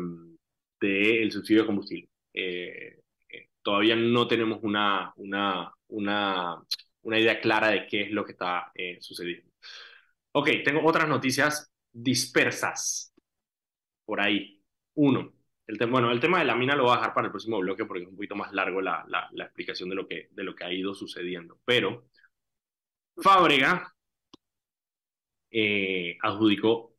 [0.81, 2.09] de el subsidio de combustible.
[2.33, 6.61] Eh, eh, todavía no tenemos una, una, una,
[7.03, 9.51] una, idea clara de qué es lo que está eh, sucediendo.
[10.33, 13.13] Ok, tengo otras noticias dispersas
[14.05, 14.61] por ahí.
[14.95, 15.33] Uno,
[15.67, 17.85] el bueno, el tema de la mina lo voy a dejar para el próximo bloque
[17.85, 20.55] porque es un poquito más largo la, la, la explicación de lo, que, de lo
[20.55, 21.59] que ha ido sucediendo.
[21.65, 22.09] Pero
[23.17, 23.93] Fábrega
[26.21, 26.95] adjudicó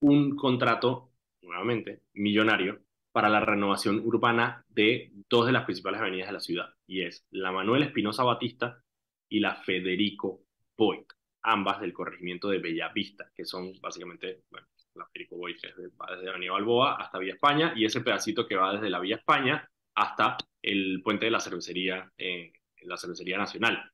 [0.00, 1.12] un contrato,
[1.42, 6.74] nuevamente, millonario, para la renovación urbana de dos de las principales avenidas de la ciudad,
[6.86, 8.82] y es la Manuel Espinosa Batista
[9.28, 10.42] y la Federico
[10.76, 11.04] Boyd,
[11.42, 15.68] ambas del corregimiento de Bellavista, que son básicamente, bueno, la Federico Boyd que
[16.00, 19.16] va desde Avenida Balboa hasta Vía España, y ese pedacito que va desde la Vía
[19.16, 23.90] España hasta el puente de la cervecería, eh, la cervecería nacional.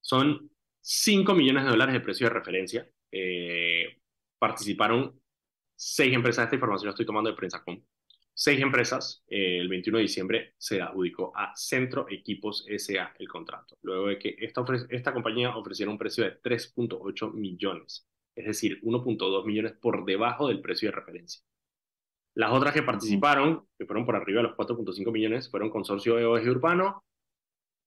[0.00, 2.88] Son 5 millones de dólares de precio de referencia.
[3.10, 3.98] Eh,
[4.38, 5.20] participaron
[5.74, 7.80] seis empresas, esta información la estoy tomando de Prensa.com,
[8.38, 13.78] seis empresas, eh, el 21 de diciembre se adjudicó a Centro Equipos SA el contrato,
[13.80, 19.46] luego de que esta, esta compañía ofreciera un precio de 3.8 millones, es decir, 1.2
[19.46, 21.42] millones por debajo del precio de referencia.
[22.34, 26.46] Las otras que participaron, que fueron por arriba de los 4.5 millones, fueron Consorcio EOG
[26.50, 27.06] Urbano,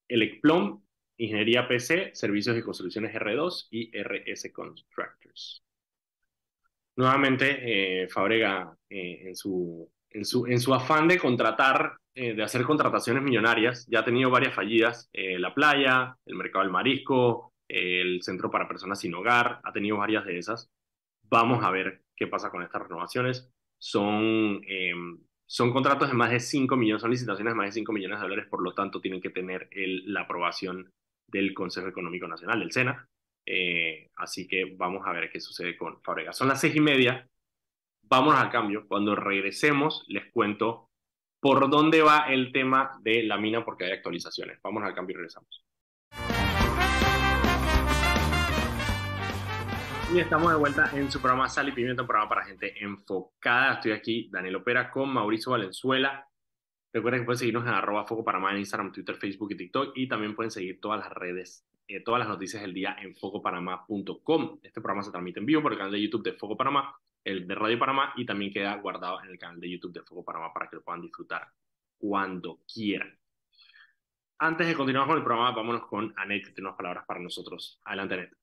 [0.07, 0.81] Elecplom,
[1.17, 5.63] Ingeniería PC, Servicios y Construcciones R2 y RS Constructors.
[6.95, 13.23] Nuevamente, eh, Fabrega eh, en su en su, afán de contratar, eh, de hacer contrataciones
[13.23, 18.49] millonarias, ya ha tenido varias fallidas, eh, la playa, el mercado del marisco, el centro
[18.49, 20.69] para personas sin hogar, ha tenido varias de esas.
[21.29, 23.51] Vamos a ver qué pasa con estas renovaciones.
[23.77, 27.93] Son, em, son contratos de más de 5 millones, son licitaciones de más de 5
[27.93, 30.91] millones de dólares, por lo tanto tienen que tener el, la aprobación
[31.27, 33.07] del Consejo Económico Nacional, del SENA.
[33.45, 36.33] Eh, así que vamos a ver qué sucede con Fábrega.
[36.33, 37.27] Son las seis y media.
[38.09, 38.87] Vámonos al cambio.
[38.87, 40.89] Cuando regresemos, les cuento
[41.39, 44.59] por dónde va el tema de la mina porque hay actualizaciones.
[44.63, 45.63] Vamos al cambio y regresamos.
[50.11, 53.73] Y estamos de vuelta en su programa Sal y Pimienta, un programa para gente enfocada.
[53.73, 56.27] Estoy aquí, Daniel Opera, con Mauricio Valenzuela.
[56.91, 59.91] Recuerden que pueden seguirnos en arroba Foco en Instagram, Twitter, Facebook y TikTok.
[59.95, 64.59] Y también pueden seguir todas las redes, eh, todas las noticias del día en focopanamá.com.
[64.63, 66.91] Este programa se transmite en vivo por el canal de YouTube de Foco Panamá
[67.23, 70.23] el de Radio Panamá y también queda guardado en el canal de YouTube de Foco
[70.23, 71.47] Panamá para que lo puedan disfrutar
[71.97, 73.17] cuando quieran.
[74.39, 77.79] Antes de continuar con el programa, vámonos con Anet, que tiene unas palabras para nosotros.
[77.84, 78.38] Adelante, Anet.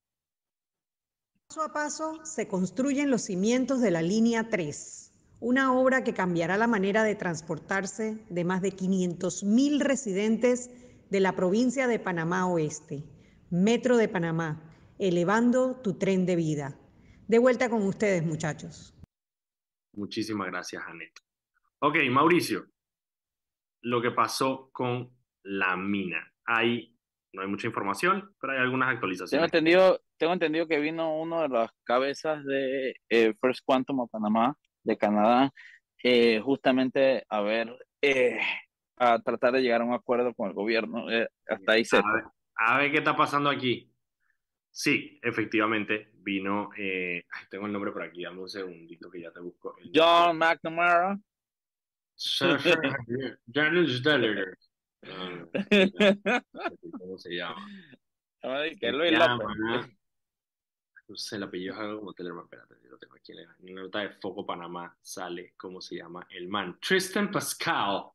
[1.49, 6.59] Paso a paso se construyen los cimientos de la línea 3, una obra que cambiará
[6.59, 10.71] la manera de transportarse de más de 500.000 residentes
[11.09, 13.05] de la provincia de Panamá Oeste.
[13.49, 14.61] Metro de Panamá,
[14.99, 16.79] elevando tu tren de vida.
[17.29, 18.95] De vuelta con ustedes, muchachos.
[19.95, 21.13] Muchísimas gracias, Anet.
[21.81, 22.67] Ok, Mauricio,
[23.83, 25.11] lo que pasó con
[25.43, 26.33] la mina.
[26.45, 26.97] Hay,
[27.33, 29.31] no hay mucha información, pero hay algunas actualizaciones.
[29.31, 34.11] Tengo entendido, tengo entendido que vino uno de las cabezas de eh, First Quantum of
[34.11, 35.53] Panamá, de Canadá,
[36.05, 38.39] eh, justamente a ver, eh,
[38.99, 41.07] a tratar de llegar a un acuerdo con el gobierno.
[41.49, 42.01] hasta ahí se.
[42.55, 43.93] a ver qué está pasando aquí.
[44.71, 49.39] Sí, efectivamente, vino, eh, tengo el nombre por aquí, dame un segundito que ya te
[49.41, 49.77] busco.
[49.95, 51.17] John McNamara.
[53.55, 54.59] Janus Deller.
[56.99, 57.65] ¿Cómo se llama?
[58.81, 59.89] ¿Qué lo llama?
[61.09, 64.01] No sé, el apellido es algo como Tellerman, espérate, lo tengo aquí en la nota
[64.01, 66.27] de Foco Panamá, sale, ¿cómo se llama?
[66.29, 68.07] El man, Tristan Pascal.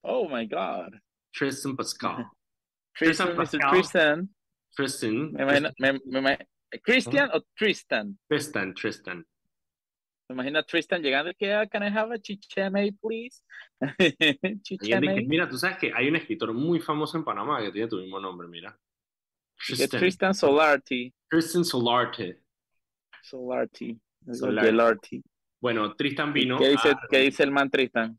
[0.00, 0.94] Oh my God.
[1.30, 2.26] Tristan Pascal.
[2.92, 3.70] Tristan, Tristan Pascal.
[3.70, 4.34] Tristan
[4.74, 5.32] Tristan.
[5.32, 6.48] Me imagino, me, me,
[6.82, 8.18] ¿Christian o Tristan?
[8.28, 9.26] Tristan, Tristan.
[10.28, 13.42] Me imagino Tristan llegando que ah, can I have a chicheme, please?
[14.62, 15.26] chicheme.
[15.26, 18.18] Mira, tú sabes que hay un escritor muy famoso en Panamá que tiene tu mismo
[18.18, 18.78] nombre, mira.
[19.66, 21.12] Tristan, Tristan Solarte.
[21.28, 22.42] Tristan Solarte.
[23.22, 23.98] Solarty.
[24.30, 25.22] Solarty.
[25.60, 26.58] Bueno, Tristan vino.
[26.58, 28.18] ¿Qué dice, ¿qué dice el man Tristan?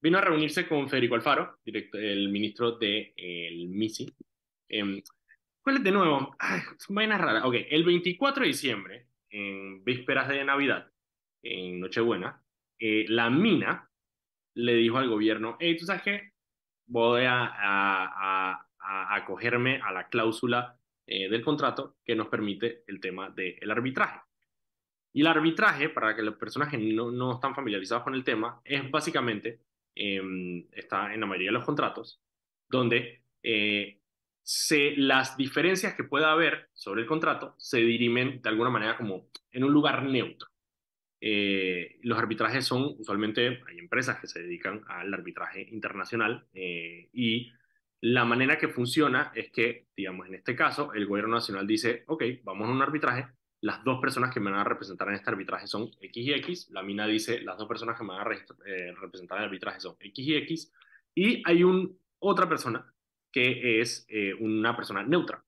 [0.00, 4.14] Vino a reunirse con Federico Alfaro, el ministro del de, MISI.
[4.68, 5.02] Eh,
[5.64, 6.36] ¿Cuál es de nuevo?
[6.78, 7.42] Son vainas raras.
[7.44, 10.92] Ok, el 24 de diciembre, en vísperas de Navidad,
[11.42, 12.44] en Nochebuena,
[12.78, 13.90] eh, la mina
[14.52, 16.32] le dijo al gobierno, hey, ¿tú sabes qué?
[16.86, 23.00] Voy a, a, a, acogerme a la cláusula eh, del contrato que nos permite el
[23.00, 24.20] tema del arbitraje.
[25.14, 28.60] Y el arbitraje, para que las personas que no, no están familiarizados con el tema,
[28.64, 29.60] es básicamente,
[29.94, 32.20] eh, está en la mayoría de los contratos,
[32.68, 33.98] donde eh,
[34.44, 39.30] se, las diferencias que pueda haber sobre el contrato se dirimen de alguna manera como
[39.50, 40.48] en un lugar neutro.
[41.18, 47.50] Eh, los arbitrajes son, usualmente hay empresas que se dedican al arbitraje internacional eh, y
[48.02, 52.24] la manera que funciona es que, digamos, en este caso, el gobierno nacional dice, ok,
[52.42, 53.28] vamos a un arbitraje,
[53.62, 56.68] las dos personas que me van a representar en este arbitraje son X y X,
[56.70, 59.80] la mina dice, las dos personas que me van a eh, representar en el arbitraje
[59.80, 60.72] son X y X,
[61.14, 62.93] y hay un, otra persona
[63.34, 64.06] que es
[64.38, 65.44] una persona neutra.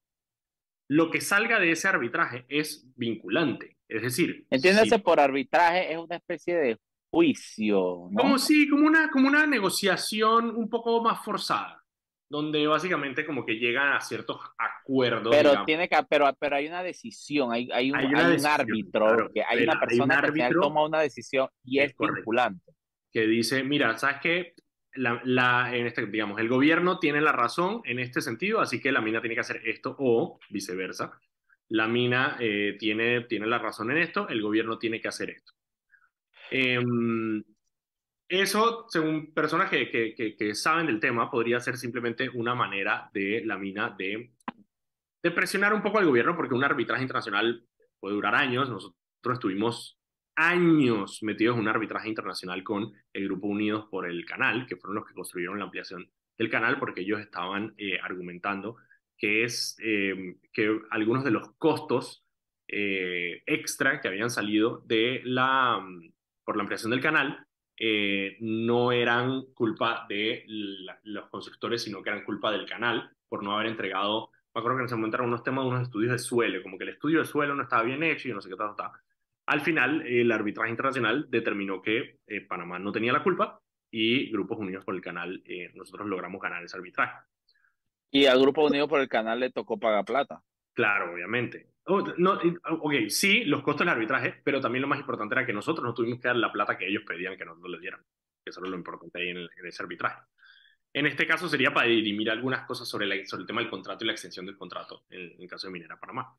[0.88, 3.76] Lo que salga de ese arbitraje es vinculante.
[3.88, 6.78] Es decir, entiéndase por arbitraje es una especie de
[7.10, 8.20] juicio, ¿no?
[8.20, 11.84] Como sí, como una, como una negociación un poco más forzada,
[12.28, 15.34] donde básicamente como que llegan a ciertos acuerdos.
[15.34, 19.44] Pero tiene que, pero, pero hay una decisión, hay, hay un, hay un árbitro, que
[19.44, 22.72] hay una persona que toma una decisión y es, vinculante.
[23.12, 24.54] Que dice, mira, ¿sabes qué?
[24.96, 28.92] La, la, en este, digamos, el gobierno tiene la razón en este sentido, así que
[28.92, 31.20] la mina tiene que hacer esto o viceversa
[31.68, 35.52] la mina eh, tiene, tiene la razón en esto, el gobierno tiene que hacer esto.
[36.50, 37.42] Em,
[38.28, 43.42] eso, según personas que, que, que, saben del tema, podría ser simplemente una manera de
[43.44, 44.32] la mina de,
[45.22, 47.64] de presionar un poco al gobierno, porque un arbitraje internacional
[47.98, 48.68] puede durar años.
[48.68, 48.96] Nosotros
[49.32, 49.95] estuvimos
[50.36, 54.96] años metidos en un arbitraje internacional con el Grupo Unidos por el Canal, que fueron
[54.96, 58.76] los que construyeron la ampliación del canal, porque ellos estaban eh, argumentando
[59.18, 62.24] que es eh, que algunos de los costos
[62.68, 66.12] eh, extra que habían salido de la, mm,
[66.44, 67.46] por la ampliación del canal
[67.78, 70.44] eh, no eran culpa de
[71.04, 74.94] los constructores, sino que eran culpa del canal por no haber entregado, me acuerdo que
[74.94, 77.54] momento eran unos temas de unos estudios de suelo, como que el estudio de suelo
[77.54, 78.92] no estaba bien hecho y no sé qué tal, tal.
[79.46, 84.84] Al final, el arbitraje internacional determinó que Panamá no tenía la culpa y Grupos Unidos
[84.84, 85.42] por el Canal,
[85.74, 87.16] nosotros logramos ganar ese arbitraje.
[88.10, 90.42] Y al Grupo Unido por el Canal le tocó pagar plata.
[90.72, 91.70] Claro, obviamente.
[91.84, 92.38] Oh, no,
[92.80, 95.94] ok, sí, los costos del arbitraje, pero también lo más importante era que nosotros no
[95.94, 98.00] tuvimos que dar la plata que ellos pedían que nosotros les dieran.
[98.44, 100.20] Eso es lo importante ahí en, en, ese arbitraje.
[100.92, 104.04] En este caso sería para dirimir algunas cosas sobre, la, sobre el tema del contrato
[104.04, 106.36] y la extensión del contrato, en, el caso de Minera Panamá.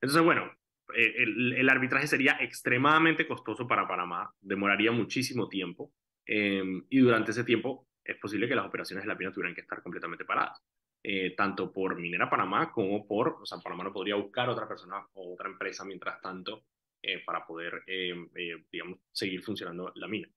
[0.00, 0.56] Entonces, bueno, eh,
[0.94, 5.92] el, el, arbitraje sería extremadamente costoso para Panamá, demoraría muchísimo tiempo,
[6.26, 9.62] eh, y durante ese tiempo es posible que las operaciones de la mina tuvieran que
[9.62, 10.62] estar completamente paradas.
[11.06, 15.06] Eh, tanto por Minera Panamá como por, o sea, Panamá no podría buscar otra persona
[15.12, 16.64] o otra empresa mientras tanto
[17.02, 18.14] eh, para poder, eh,
[18.72, 20.28] digamos, seguir funcionando la mina.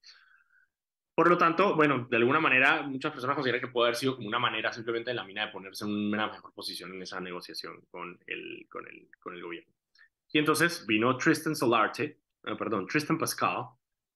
[1.15, 4.27] Por lo tanto, bueno, de alguna manera muchas personas consideran que puede haber sido como
[4.27, 7.85] una manera simplemente de la mina de ponerse en una mejor posición en esa negociación
[7.89, 9.73] con el, con el, con el gobierno.
[10.31, 13.67] Y entonces vino Tristan Solarte, perdón, Tristan Pascal,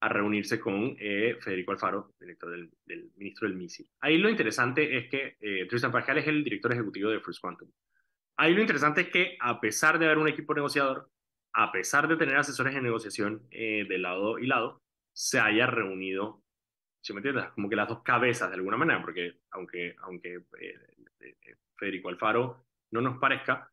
[0.02, 3.88] a reunirse con eh, Federico Alfaro, director del, del, ministro del MISI.
[4.00, 7.70] Ahí lo interesante es que eh, Tristan Pascal es el director ejecutivo de First Quantum.
[8.38, 11.10] Ahí lo interesante es que a pesar de haber un equipo negociador,
[11.54, 14.82] a pesar de tener asesores de negociación eh, de lado y lado,
[15.14, 16.42] se haya reunido,
[17.04, 20.44] si me entiendes, como que las dos cabezas de alguna manera, porque aunque, aunque
[21.78, 23.71] Federico Alfaro no nos parezca,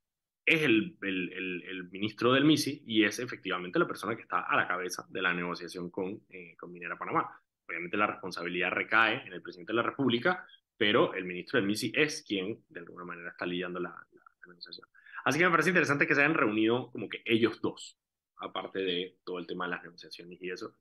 [0.49, 4.57] es el, el, el, ministro del MISI y es efectivamente la persona que está a
[4.57, 7.29] la cabeza de la negociación con, eh, con Minera Panamá.
[7.69, 11.93] Obviamente la responsabilidad recae en el presidente de la República, pero el ministro del MISI
[11.95, 14.89] es quien de alguna manera está lidiando la, la, negociación.
[15.25, 17.99] Así que me parece interesante que se hayan reunido como que ellos dos,
[18.39, 20.75] aparte de todo el tema de las negociaciones y eso.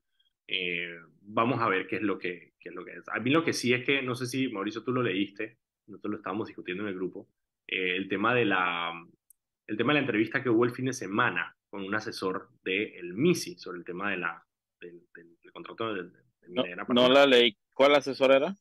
[0.47, 3.09] Eh, vamos a ver qué es, lo que, qué es lo que es.
[3.09, 6.11] A mí lo que sí es que, no sé si Mauricio tú lo leíste, nosotros
[6.11, 7.27] lo estábamos discutiendo en el grupo,
[7.67, 8.93] eh, el tema de la,
[9.67, 12.93] el tema de la entrevista que hubo el fin de semana con un asesor del
[12.95, 14.43] el MISI sobre el tema de la,
[14.79, 16.09] del, del, contrato de,
[16.47, 16.85] minera.
[16.89, 17.57] No, la leí.
[17.73, 18.55] ¿Cuál asesor era?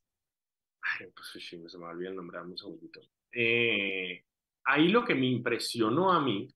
[0.83, 3.01] Ay, pues sí, se me olvidó el nombre, un segundito.
[3.33, 4.25] Eh,
[4.65, 6.49] ahí lo que me impresionó a mí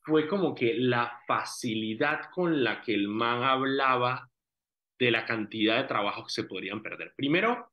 [0.00, 4.30] fue como que la facilidad con la que el man hablaba
[4.98, 7.12] de la cantidad de trabajos que se podrían perder.
[7.14, 7.70] Primero,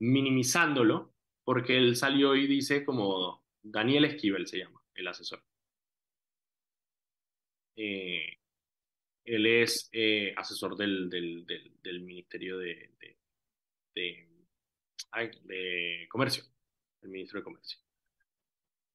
[0.00, 5.42] minimizándolo, porque él salió y dice como, Daniel Esquivel se llama, el asesor.
[7.76, 8.38] eh,
[9.24, 11.46] él es eh, asesor del, del,
[11.82, 12.90] del, Ministerio de,
[13.94, 14.28] de,
[15.44, 16.44] de, Comercio,
[17.02, 17.78] el Ministro de Comercio.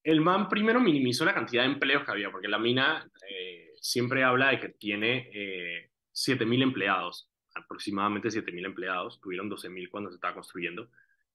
[0.02, 4.22] El MAN primero minimizó la cantidad de empleos que había, porque la mina eh, siempre
[4.22, 10.34] habla de que tiene eh, 7.000 empleados, aproximadamente 7.000 empleados, tuvieron 12.000 cuando se estaba
[10.34, 10.90] construyendo.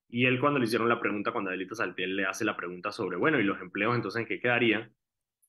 [0.10, 3.18] Y él cuando le hicieron la pregunta, cuando Adelita Saltiel le hace la pregunta sobre,
[3.18, 4.94] bueno, ¿y los empleos entonces en qué quedarían?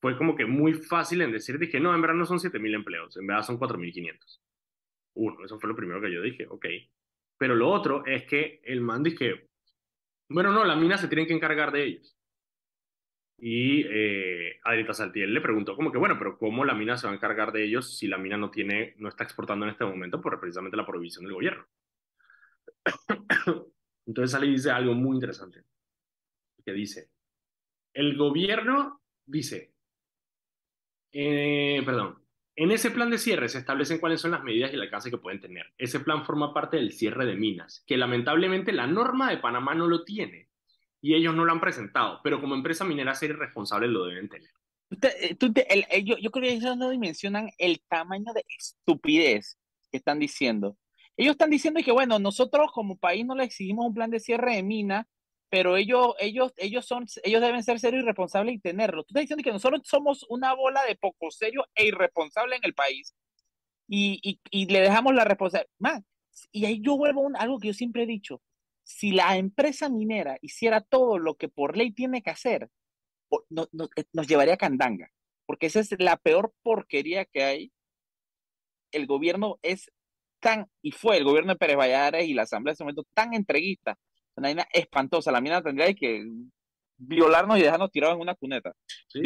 [0.01, 3.17] fue como que muy fácil en decir, dije, no, en verdad no son 7.000 empleos,
[3.17, 4.41] en verdad son 4.500.
[5.15, 6.67] Uno, eso fue lo primero que yo dije, ok.
[7.39, 9.49] Pero lo otro es que el man dije,
[10.29, 12.17] bueno, no, la mina se tienen que encargar de ellos.
[13.39, 17.13] Y eh, Adrita Saltiel le preguntó como que, bueno, pero ¿cómo la mina se va
[17.13, 20.21] a encargar de ellos si la mina no tiene, no está exportando en este momento
[20.23, 21.67] por precisamente la prohibición del gobierno?
[24.07, 25.65] Entonces y dice algo muy interesante,
[26.65, 27.11] que dice,
[27.93, 29.75] el gobierno dice,
[31.13, 32.23] eh, perdón.
[32.59, 35.19] En ese plan de cierre se establecen cuáles son las medidas y el alcance que
[35.19, 35.75] pueden tener.
[35.77, 39.87] Ese plan forma parte del cierre de minas, que lamentablemente la norma de Panamá no
[39.87, 40.49] lo tiene
[41.03, 44.51] y ellos no lo han presentado, pero como empresa minera ser irresponsable lo deben tener.
[45.03, 45.37] Eh,
[45.91, 49.59] eh, yo, creo que ellos no dimensionan el tamaño de estupidez
[49.91, 50.77] que están diciendo.
[51.17, 54.57] Ellos están diciendo que, bueno, nosotros como país no le exigimos un plan de cierre
[54.57, 55.09] de mina
[55.49, 59.05] pero ellos, ellos, ellos, son, ellos deben ser serios y responsables y tenerlo.
[59.05, 62.75] Tú estás diciendo que nosotros somos una bola de poco serio e irresponsable en el
[62.75, 63.15] país
[63.89, 66.03] y, y, y le dejamos la responsabilidad.
[66.53, 68.43] y ahí yo vuelvo a algo que yo siempre he dicho.
[68.83, 72.71] Si la empresa minera hiciera todo lo que por ley tiene que hacer,
[73.49, 75.11] no, eh, nos llevaría a candanga,
[75.47, 77.73] porque esa es la peor porquería que hay.
[78.93, 79.91] El gobierno es
[80.41, 83.35] tan, y fue el gobierno de Pérez Valladares y la Asamblea de ese momento tan
[83.35, 83.97] entreguista
[84.37, 85.33] una mina espantosa.
[85.33, 86.27] La mina tendría que
[86.99, 88.73] violarnos y dejarnos tirados en una cuneta.
[89.09, 89.21] Sí,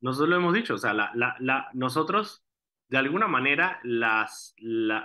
[0.00, 2.44] nosotros, lo hemos dicho, o sea, la, la, la, nosotros
[2.88, 4.54] de alguna manera las,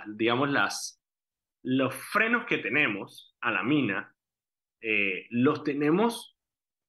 [0.06, 1.00] digamos, las,
[1.62, 4.14] los frenos que tenemos a la mina,
[4.80, 6.36] eh, los tenemos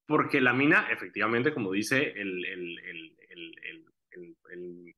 [0.06, 2.80] porque la mina, efectivamente, como dice el, el,
[4.50, 4.96] el,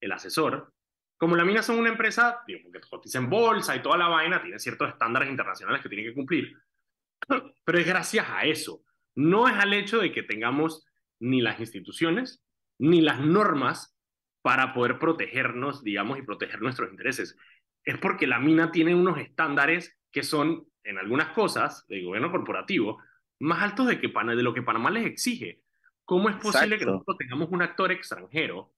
[0.00, 0.71] el asesor,
[1.22, 4.42] como la mina son una empresa, digo, que cotiza en bolsa y toda la vaina,
[4.42, 6.58] tiene ciertos estándares internacionales que tiene que cumplir.
[7.64, 8.82] Pero es gracias a eso.
[9.14, 10.84] No es al hecho de que tengamos
[11.20, 12.42] ni las instituciones
[12.76, 13.96] ni las normas
[14.42, 17.36] para poder protegernos, digamos, y proteger nuestros intereses.
[17.84, 23.00] Es porque la mina tiene unos estándares que son, en algunas cosas, del gobierno corporativo,
[23.38, 25.62] más altos de, que, de lo que Panamá les exige.
[26.04, 28.74] ¿Cómo es posible que nosotros tengamos un actor extranjero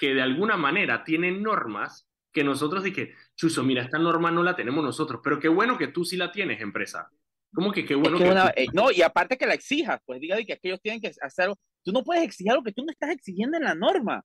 [0.00, 4.56] que de alguna manera tiene normas que nosotros dije, Chuso, mira, esta norma no la
[4.56, 7.10] tenemos nosotros, pero qué bueno que tú sí la tienes, empresa.
[7.52, 10.54] ¿Cómo que qué bueno que, eh, no, y aparte que la exijas, pues diga que
[10.54, 11.52] aquellos tienen que hacer,
[11.84, 14.24] tú no puedes exigir lo que tú no estás exigiendo en la norma.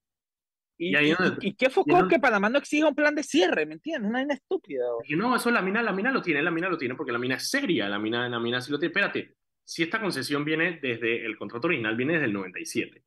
[0.77, 0.95] Y,
[1.41, 4.09] y, qué fue que Panamá no exija un plan de cierre, ¿me entiendes?
[4.09, 4.83] Una mina estúpida.
[5.05, 7.19] Y no, eso la mina, la mina lo tiene, la mina lo tiene porque la
[7.19, 8.91] mina es seria, la mina, la mina sí lo tiene.
[8.91, 13.03] Espérate, si esta concesión viene desde, el contrato original viene desde el 97,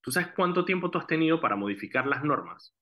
[0.00, 2.74] ¿tú sabes cuánto tiempo tú has tenido para modificar las normas?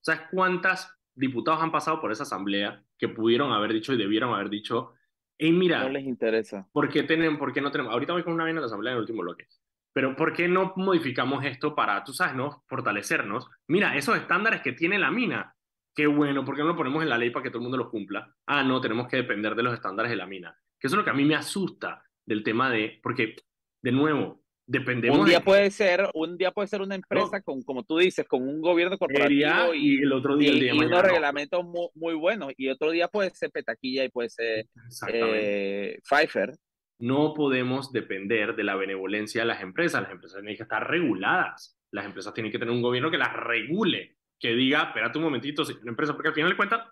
[0.00, 4.50] ¿Sabes cuántas diputados han pasado por esa asamblea que pudieron haber dicho y debieron haber
[4.50, 4.94] dicho,
[5.38, 6.68] y mira, no les interesa.
[6.70, 7.92] ¿por qué, tienen, ¿Por qué no tenemos?
[7.92, 9.46] Ahorita voy con una vaina en la asamblea en el último bloque.
[9.92, 13.48] Pero ¿por qué no modificamos esto para, tú sabes, no fortalecernos?
[13.66, 15.56] Mira, esos estándares que tiene la mina,
[15.94, 17.78] qué bueno, ¿por qué no lo ponemos en la ley para que todo el mundo
[17.78, 18.32] los cumpla?
[18.46, 20.56] Ah, no, tenemos que depender de los estándares de la mina.
[20.78, 23.36] Que eso es lo que a mí me asusta del tema de, porque,
[23.82, 24.39] de nuevo,
[24.70, 28.24] Dependemos un día puede ser un día puede ser una empresa con como tú dices
[28.28, 32.14] con un gobierno corporativo y, el otro día el día y unos reglamentos muy, muy,
[32.14, 32.52] buenos.
[32.56, 34.66] Y otro día puede ser Petaquilla y puede ser
[35.08, 36.52] eh, Pfeiffer.
[37.00, 40.02] No podemos depender de la benevolencia de las empresas.
[40.02, 41.76] Las empresas tienen que estar reguladas.
[41.90, 45.64] Las empresas tienen que tener un gobierno que las regule que diga espérate un momentito
[45.82, 46.86] una empresa porque al final de cuentas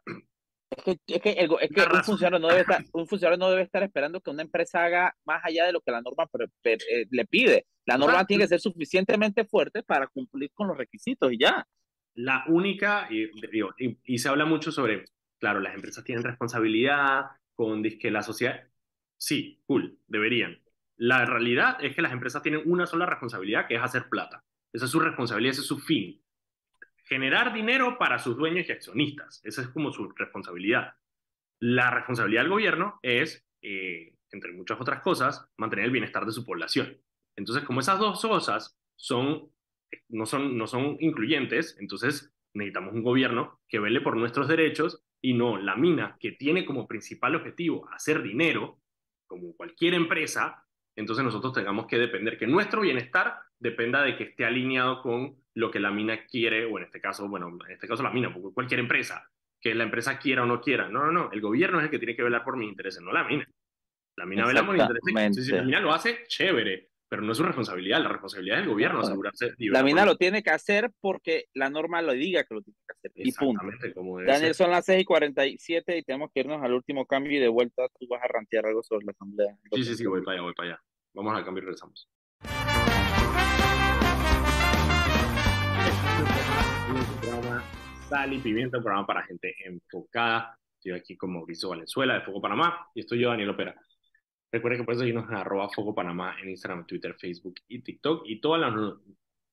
[0.71, 4.21] es que, es que, un, funcionario no debe estar, un funcionario no debe estar esperando
[4.21, 6.29] que una empresa haga más allá de lo que la norma
[6.65, 7.67] eh, le pide.
[7.87, 11.67] La norma tiene que ser suficientemente fuerte para cumplir con los requisitos y ya.
[12.15, 13.31] La única, y,
[14.05, 15.05] y, se habla mucho sobre,
[15.39, 18.69] claro, las empresas tienen responsabilidad con que la sociedad.
[19.17, 20.61] Sí, cool, deberían.
[20.97, 24.45] La realidad es que las empresas tienen una sola responsabilidad, que es hacer plata.
[24.73, 26.21] Esa es su responsabilidad, ese es su fin
[27.09, 29.41] generar dinero para sus dueños y accionistas.
[29.45, 30.95] Esa es como su responsabilidad.
[31.61, 36.45] La responsabilidad del gobierno es, eh, entre muchas otras cosas, mantener el bienestar de su
[36.45, 37.01] población.
[37.37, 39.51] Entonces, como esas dos cosas son,
[40.09, 45.35] no, son, no son incluyentes, entonces necesitamos un gobierno que vele por nuestros derechos y
[45.35, 48.81] no la mina que tiene como principal objetivo hacer dinero,
[49.27, 50.68] como cualquier empresa,
[50.99, 55.71] entonces nosotros tengamos que depender, que nuestro bienestar dependa de que esté alineado con lo
[55.71, 58.53] que la mina quiere, o en este caso, bueno, en este caso la mina, porque
[58.53, 59.31] cualquier empresa,
[59.61, 60.89] que la empresa quiera o no quiera.
[60.89, 63.13] No, no, no, el gobierno es el que tiene que velar por mis intereses, no
[63.13, 63.49] la mina.
[64.17, 65.47] La mina vela por mis intereses.
[65.47, 69.01] Si la mina lo hace, chévere, pero no es su responsabilidad, la responsabilidad del gobierno
[69.01, 69.55] asegurarse.
[69.59, 72.93] La mina lo tiene que hacer porque la norma lo diga que lo tiene que
[72.93, 73.13] hacer.
[73.15, 73.67] Y punto.
[73.95, 77.41] Como Daniel, son las 6 y 47 y tenemos que irnos al último cambio y
[77.41, 79.57] de vuelta tú vas a rantear algo sobre la asamblea.
[79.73, 80.83] Sí, sí, sí, voy para allá, voy para allá.
[81.15, 82.09] Vamos al cambio y regresamos.
[88.09, 90.59] Sal y Pimienta, un programa para gente enfocada.
[90.75, 93.75] Estoy aquí con Mauricio Valenzuela de Foco Panamá y estoy yo, Daniel Opera.
[94.51, 98.23] Recuerden que pueden seguirnos en arroba Foco Panamá en Instagram, Twitter, Facebook y TikTok.
[98.27, 98.75] Y todas las,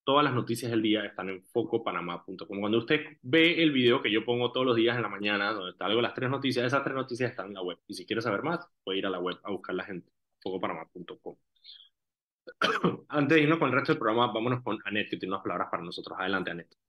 [0.06, 2.60] todas las noticias del día están en focopanamá.com.
[2.60, 5.72] Cuando usted ve el video que yo pongo todos los días en la mañana, donde
[5.72, 7.78] está algo las tres noticias, esas tres noticias están en la web.
[7.88, 10.06] Y si quiere saber más, puede ir a la web a buscarlas en
[10.42, 11.36] focopanamá.com.
[13.10, 15.70] Antes de irnos con el resto del programa, vámonos con Anet, que tiene unas palabras
[15.70, 16.18] para nosotros.
[16.20, 16.85] Adelante, Anet.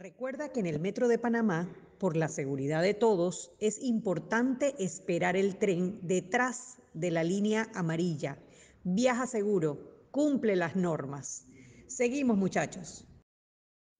[0.00, 5.36] Recuerda que en el Metro de Panamá, por la seguridad de todos, es importante esperar
[5.36, 8.38] el tren detrás de la línea amarilla.
[8.82, 11.46] Viaja seguro, cumple las normas.
[11.86, 13.06] Seguimos, muchachos.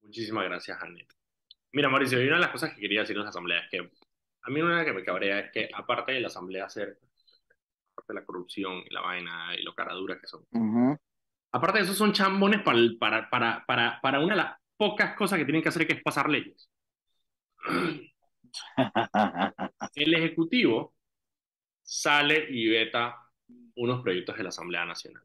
[0.01, 1.07] Muchísimas gracias, Anet.
[1.71, 4.49] Mira, Mauricio, una de las cosas que quería decir en la asamblea es que a
[4.49, 6.97] mí una que me cabrea es que, aparte de la asamblea ser,
[7.95, 10.47] aparte de la corrupción y la vaina y lo caraduras que son,
[11.51, 15.37] aparte de eso son chambones para, para, para, para, para una de las pocas cosas
[15.37, 16.67] que tienen que hacer que es pasar leyes.
[19.93, 20.95] El Ejecutivo
[21.83, 23.15] sale y veta
[23.75, 25.21] unos proyectos de la Asamblea Nacional.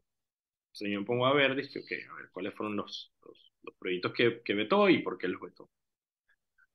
[0.67, 3.15] Entonces yo me pongo a ver, dije, ok, a ver, ¿cuáles fueron los,
[3.63, 5.71] los, proyectos que, que, vetó y por qué los vetó?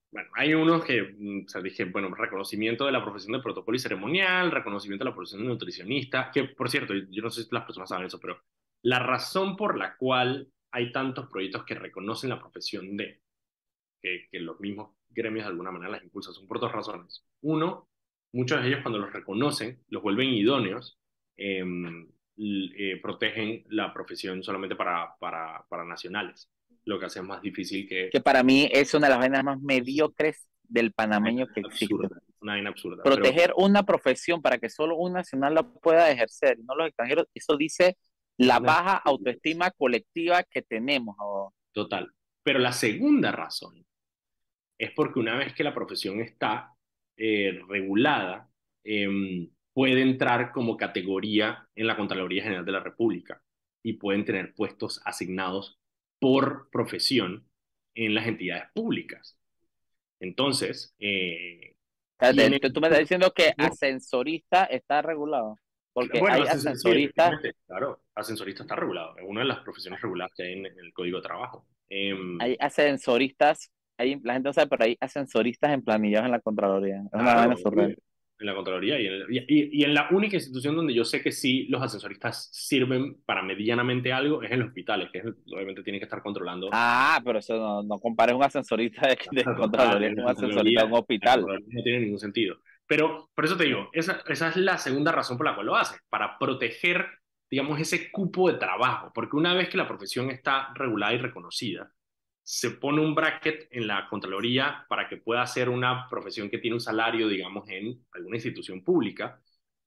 [0.10, 3.76] Bueno, hay unos que, mm, o sea, dije, bueno, reconocimiento de la profesión de protocolo
[3.76, 7.50] y ceremonial, reconocimiento de la profesión de nutricionista, que por cierto, yo no sé si
[7.52, 8.42] las personas saben eso, pero
[8.82, 13.22] la razón por la cual hay tantos proyectos que reconocen la profesión de,
[14.02, 17.26] que, que los mismos gremios de alguna manera las impulsan, son por dos razones.
[17.42, 17.90] Uno,
[18.34, 20.98] muchos de ellos cuando los reconocen, los vuelven idóneos,
[21.38, 26.50] em, eh, protegen la profesión solamente para, para, para nacionales,
[26.86, 28.10] lo que hace más difícil que...
[28.12, 31.94] Que para mí es una de las vainas más mediocres del panameño que existe.
[32.40, 33.04] Una vaina absurda.
[33.04, 37.58] Proteger una profesión para que solo un nacional la pueda ejercer, no los extranjeros, eso
[37.58, 37.98] dice
[38.38, 41.16] la baja autoestima colectiva que tenemos.
[41.72, 42.12] Total.
[42.44, 43.86] Pero la segunda razón
[44.78, 46.74] es porque una vez que la profesión está
[47.18, 48.50] eh, regulada,
[48.84, 53.42] em, puede entrar como categoría en la Contraloría General de la República
[53.84, 55.80] y pueden tener puestos asignados
[56.20, 57.48] por profesión
[57.94, 59.38] en las entidades públicas.
[60.20, 61.76] Entonces, eh,
[62.20, 65.58] tú me estás diciendo que ascensorista está regulado.
[65.94, 67.40] Porque hay ascensoristas.
[67.68, 69.18] claro, ascensorista está regulado.
[69.18, 71.68] Es una de las profesiones reguladas que hay en, el Código de Trabajo.
[71.90, 76.40] Em, hay ascensoristas, hay, la gente no sabe, pero hay ascensoristas en planillas en la
[76.40, 77.04] Contraloría.
[77.14, 77.56] Es una
[78.42, 81.68] en la Contraloría y en, y, en, la única institución donde yo sé que sí
[81.68, 85.22] los ascensoristas sirven para medianamente algo es en los hospitales, que
[85.54, 86.70] obviamente tienen que estar controlando.
[86.72, 90.88] Ah, pero eso no, no compares un ascensorista de, de Contraloría con un ascensorista en
[90.88, 91.46] un hospital.
[91.46, 92.58] No tiene ningún sentido.
[92.92, 95.78] Pero por eso te digo, esa, esa es la segunda razón por la cual lo
[95.78, 97.08] hace, para proteger,
[97.50, 101.90] digamos, ese cupo de trabajo, porque una vez que la profesión está regulada y reconocida,
[102.44, 106.76] se pone un bracket en la Contraloría para que pueda ser una profesión que tiene
[106.76, 109.40] un salario, digamos, en alguna institución pública.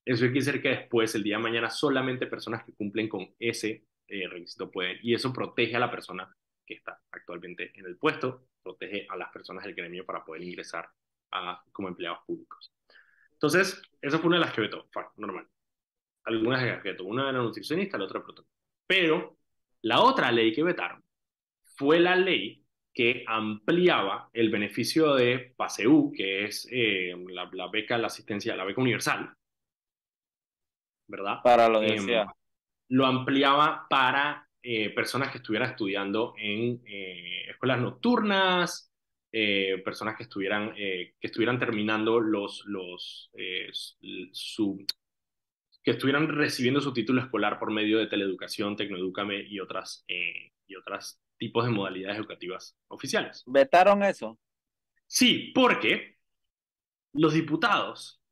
[0.03, 3.85] Eso quiere decir que después, el día de mañana, solamente personas que cumplen con ese
[4.09, 6.35] eh, requisito pueden, y eso protege a la persona
[6.65, 10.89] que está actualmente en el puesto, protege a las personas del gremio para poder ingresar
[11.33, 12.73] a, como empleados públicos.
[13.45, 15.47] Entonces, esa fue una de las que vetó, normal.
[16.25, 18.49] Algunas de las que vetó, una era nutricionista, la otra protocolo.
[18.87, 19.37] Pero
[19.83, 21.05] la otra ley que vetaron
[21.77, 22.65] fue la ley
[22.95, 28.65] que ampliaba el beneficio de PASEU, que es eh, la, la, beca, la asistencia, la
[28.65, 29.35] beca universal,
[31.07, 31.43] ¿verdad?
[31.43, 32.27] Para la em, universidad.
[32.89, 38.94] lo ampliaba para eh, personas que estuvieran estudiando en eh, escuelas nocturnas,
[39.37, 43.69] eh, personas que estuvieran, eh, que estuvieran terminando los, los, eh,
[44.31, 44.87] su,
[45.83, 51.21] que estuvieran recibiendo su título escolar por medio de teleeducación, tecnoeducame y otras, y otros
[51.37, 53.43] tipos de modalidades educativas oficiales.
[53.47, 54.39] ¿Vetaron eso?
[55.09, 56.17] Sí, porque
[57.15, 58.23] los diputados,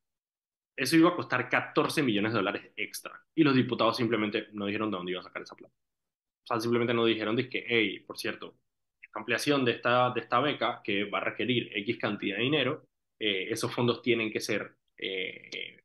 [0.76, 4.88] eso iba a costar 14 millones de dólares extra, y los diputados simplemente no dijeron
[4.92, 5.74] de dónde iba a sacar esa plata.
[5.74, 8.56] O sea, simplemente no dijeron, que, hey, por cierto,
[9.14, 12.86] ampliación de esta, de esta beca, que va a requerir X cantidad de dinero,
[13.18, 15.82] eh, esos fondos tienen que ser eh,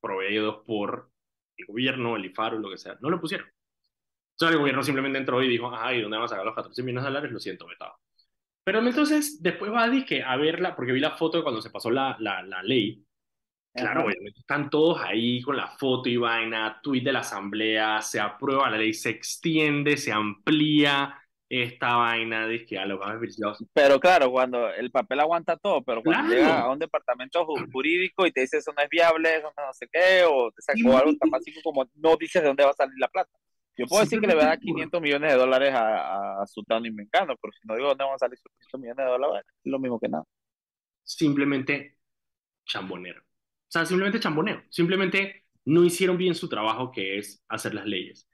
[0.00, 1.10] proveídos por
[1.56, 3.48] el gobierno, el IFARU, lo que sea, no lo pusieron.
[4.34, 7.02] Entonces el gobierno simplemente entró y dijo, ay, ¿dónde vamos a sacar los 14 millones
[7.04, 7.32] de dólares?
[7.32, 7.98] Lo siento, vetado.
[8.64, 11.70] Pero entonces, después va a decir a verla, porque vi la foto de cuando se
[11.70, 13.04] pasó la, la, la ley.
[13.72, 18.18] Claro, obviamente están todos ahí con la foto y vaina, tweet de la asamblea, se
[18.18, 21.16] aprueba la ley, se extiende, se amplía
[21.50, 23.00] esta vaina, de que a los
[23.72, 28.30] Pero claro, cuando el papel aguanta todo, pero cuando llega a un departamento jurídico y
[28.30, 31.28] te dice eso no es viable, eso no sé qué, o te sacó algo tan
[31.28, 33.30] básico como no dices de dónde va a salir la plata.
[33.76, 36.86] Yo puedo decir que le voy a dar 500 millones de dólares a, a Sultano
[36.86, 39.46] y Mencano, pero si no digo dónde van a salir esos 500 millones de dólares,
[39.48, 40.24] es lo mismo que nada.
[41.02, 41.96] Simplemente
[42.64, 43.20] chambonero.
[43.22, 44.62] O sea, simplemente chamboneo.
[44.68, 48.28] Simplemente no hicieron bien su trabajo, que es hacer las leyes.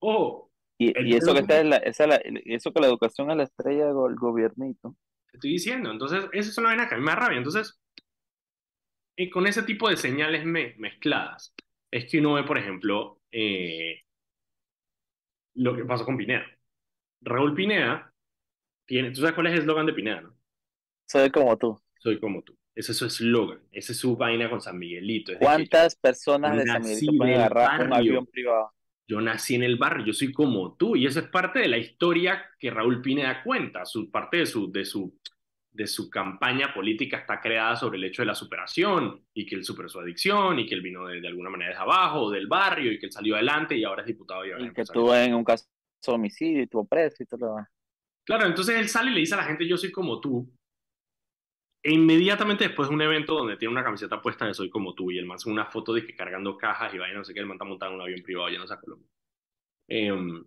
[0.00, 0.45] O.
[0.78, 2.04] y, eso, que está la, esa
[2.44, 4.94] eso que la educación es la estrella del gobiernito.
[5.30, 5.90] Te estoy diciendo.
[5.90, 7.38] Entonces, eso es una vaina que a mí me da rabia.
[7.38, 7.80] Entonces,
[9.16, 11.54] y con ese tipo de señales mezcladas,
[11.90, 14.02] es que uno ve, por ejemplo, eh,
[15.54, 16.46] lo que pasó con Pineda.
[17.22, 18.12] Raúl Pineda
[18.86, 20.36] tiene, ¿tú sabes cuál es el eslogan de Pineda, no?
[21.06, 21.80] Soy como tú.
[21.98, 22.56] Soy como tú.
[22.74, 25.32] Ese es su eslogan, ese es su vaina con San Miguelito.
[25.38, 28.75] ¿Cuántas personas de San Miguelito pueden agarrar un avión privado?
[29.08, 31.78] Yo nací en el barrio, yo soy como tú, y eso es parte de la
[31.78, 35.16] historia que Raúl Pineda cuenta, su parte de su, de su,
[35.70, 39.64] de su campaña política está creada sobre el hecho de la superación, y que él
[39.64, 42.98] superó su adicción, y que él vino de, alguna manera desde abajo, del barrio, y
[42.98, 44.44] que él salió adelante, y ahora es diputado.
[44.44, 45.66] Y, y que estuvo en un caso
[46.04, 47.68] de homicidio, y estuvo preso y todo lo demás.
[48.24, 50.50] Claro, entonces él sale y le dice a la gente, yo soy como tú,
[51.86, 55.12] e inmediatamente después de un evento donde tiene una camiseta puesta de Soy como tú
[55.12, 57.38] y el man hace una foto de que cargando cajas y vaya no sé qué,
[57.38, 59.08] el man está montando un avión privado ya no a Colombia.
[59.86, 60.44] Em,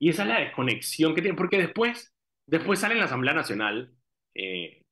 [0.00, 2.12] y esa es la desconexión que tiene, porque después,
[2.48, 3.94] después sale en la Asamblea Nacional,
[4.34, 4.82] eh,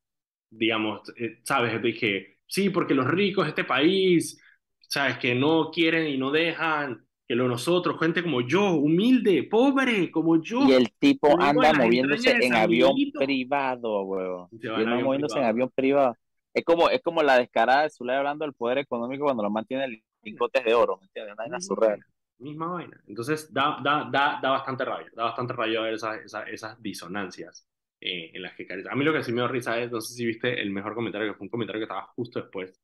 [0.53, 1.83] digamos, eh, ¿sabes?
[1.83, 4.41] Dije, sí, porque los ricos de este país,
[4.89, 5.19] ¿sabes?
[5.19, 10.43] Que no quieren y no dejan que lo nosotros, gente como yo, humilde, pobre, como
[10.43, 10.69] yo.
[10.69, 14.49] Y el tipo anda moviéndose en avión privado, weón.
[14.51, 16.15] Y anda moviéndose en avión privado.
[16.53, 20.03] Es como, es como la descarada de Zulay hablando del poder económico cuando lo mantiene
[20.23, 21.33] lingotes de oro, ¿me entiendes?
[21.33, 22.05] Una vaina surreal.
[22.39, 23.01] Misma vaina.
[23.07, 27.67] Entonces da, da, da, da bastante rabia, da bastante rabia ver esas, esas, esas disonancias
[27.99, 30.13] eh, en las que A mí lo que sí me da risa es, no sé
[30.13, 32.79] si viste el mejor comentario, que fue un comentario que estaba justo después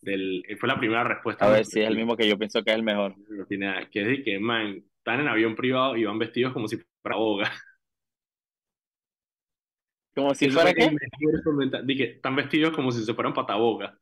[0.00, 1.46] del, eh, fue la primera respuesta.
[1.46, 3.14] A ver si es el mismo que yo pienso que es el mejor.
[3.90, 7.16] Que es de que, man, están en avión privado y van vestidos como si fuera
[7.16, 7.50] boga.
[10.14, 10.90] Como si fuera qué?
[11.84, 13.96] Dije, están vestidos como si se fueran pataboga.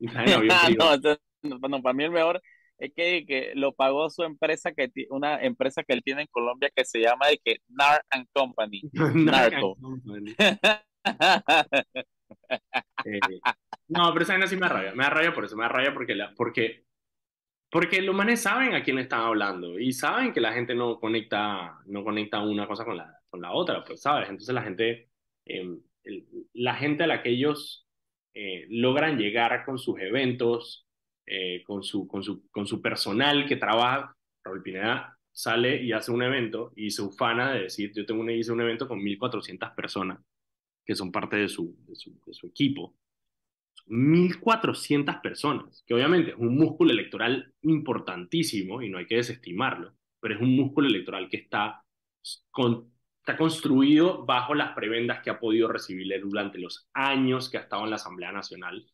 [1.42, 2.42] no, bueno, para mí el mejor
[2.80, 6.70] es que, que, lo pagó su empresa, que una empresa que él tiene en Colombia
[6.74, 8.82] que se llama de que NAR and Company.
[9.14, 9.76] Narco.
[13.04, 13.20] Eh,
[13.90, 14.94] no, pero esa vaina sí me da rabia.
[14.94, 16.84] Me da por eso, me da porque, la, porque,
[17.70, 21.80] porque los manes saben a quién están hablando y saben que la gente no conecta,
[21.86, 24.28] no conecta una cosa con la, con la otra, pues, ¿sabes?
[24.28, 25.10] Entonces la gente,
[25.44, 25.80] em,
[26.54, 27.88] la gente a la que ellos
[28.34, 30.86] eh, logran llegar con sus eventos,
[31.26, 36.12] eh, con, su, con, su, con su personal que trabaja, Raúl Pineda sale y hace
[36.12, 39.74] un evento y se ufana de decir, yo tengo un, hice un evento con 1.400
[39.74, 40.20] personas
[40.84, 41.94] que son parte de su, de
[42.34, 42.94] su equipo.
[43.86, 50.34] 1.400 personas, que obviamente es un músculo electoral importantísimo y no hay que desestimarlo, pero
[50.34, 51.84] es un músculo electoral que está,
[52.50, 57.62] con, está construido bajo las prebendas que ha podido recibir durante los años que ha
[57.62, 58.86] estado en la Asamblea Nacional,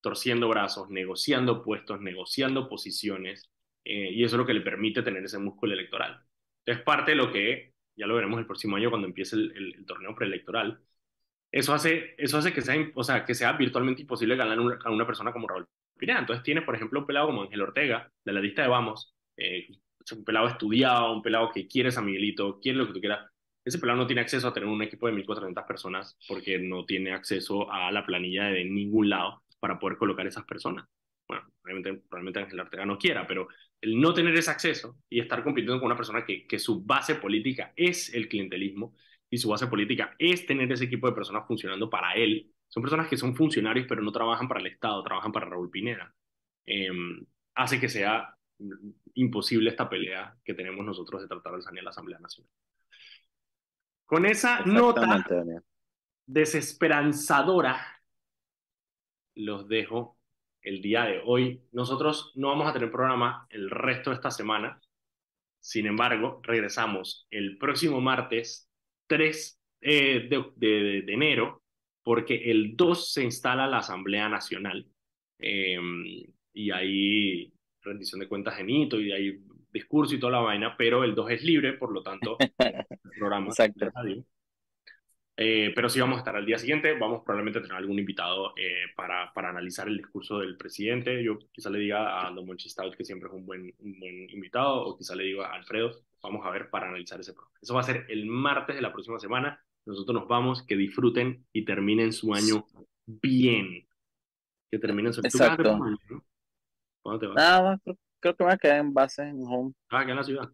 [0.00, 3.50] torciendo brazos, negociando puestos, negociando posiciones,
[3.84, 6.22] eh, y eso es lo que le permite tener ese músculo electoral.
[6.64, 9.74] Es parte de lo que, ya lo veremos el próximo año cuando empiece el, el,
[9.74, 10.80] el torneo preelectoral,
[11.52, 15.06] eso hace, eso hace que, sea, o sea, que sea virtualmente imposible ganar a una
[15.06, 15.66] persona como Raúl
[15.98, 16.20] Pineda.
[16.20, 19.68] Entonces tienes, por ejemplo, un pelado como Ángel Ortega, de la lista de Vamos, eh,
[20.16, 23.30] un pelado estudiado, un pelado que quiere San Miguelito, quiere lo que tú quieras.
[23.64, 27.12] Ese pelado no tiene acceso a tener un equipo de 1.400 personas porque no tiene
[27.12, 30.86] acceso a la planilla de ningún lado para poder colocar esas personas.
[31.28, 33.46] Bueno, probablemente, probablemente Ángel Ortega no quiera, pero
[33.80, 37.14] el no tener ese acceso y estar compitiendo con una persona que, que su base
[37.16, 38.94] política es el clientelismo,
[39.32, 42.52] y su base política es tener ese equipo de personas funcionando para él.
[42.68, 46.14] Son personas que son funcionarios pero no trabajan para el Estado, trabajan para Raúl Pineda.
[46.66, 47.24] Em,
[47.54, 48.36] hace que sea
[49.14, 52.50] imposible esta pelea que tenemos nosotros de tratar de sanear la Asamblea Nacional.
[54.04, 55.24] Con esa nota
[56.26, 57.80] desesperanzadora,
[59.34, 60.18] los dejo
[60.60, 61.62] el día de hoy.
[61.72, 64.78] Nosotros no vamos a tener programa el resto de esta semana.
[65.58, 68.68] Sin embargo, regresamos el próximo martes
[69.12, 71.62] 3 eh, de, de, enero,
[72.02, 74.86] porque el 2 se instala la Asamblea Nacional.
[75.38, 77.52] Em, y ahí
[77.82, 79.38] rendición de cuentas en hito y hay
[79.70, 83.48] discurso y toda la vaina, pero el 2 es libre, por lo tanto, el programa
[83.48, 83.90] Exacto.
[84.02, 84.24] de.
[85.36, 88.54] Eh, pero sí vamos a estar al día siguiente, vamos probablemente a tener algún invitado
[88.56, 91.22] eh, para, para analizar el discurso del presidente.
[91.22, 94.30] Yo quizá le diga a Don Monchi Stout, que siempre es un buen, un buen
[94.30, 97.58] invitado, o quizá le diga a Alfredo, vamos a ver para analizar ese programa.
[97.60, 99.62] Eso va a ser el martes de la próxima semana.
[99.84, 102.64] Nosotros nos vamos, que disfruten y terminen su año
[103.06, 103.86] bien.
[104.70, 105.84] Que terminen su ¿Tú qué vas a hacer Exacto.
[105.84, 106.24] año, no?
[107.02, 107.36] ¿Cuándo te vas?
[107.36, 109.72] Nada más, creo, creo que me voy a quedar en base, en home.
[109.90, 110.50] Ah, acá en la ciudad.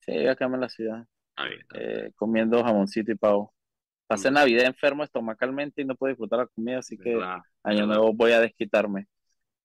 [0.00, 1.06] Sí, voy a quedarme en la ciudad,
[1.48, 1.90] bien, está bien.
[2.06, 3.52] eh, comiendo jamoncito y pavo.
[4.06, 4.34] Pasé Mm.
[4.34, 7.86] Navidad enfermo estomacalmente y no puedo disfrutar la comida, así que Verdad, año verdad.
[7.88, 9.08] nuevo voy a desquitarme.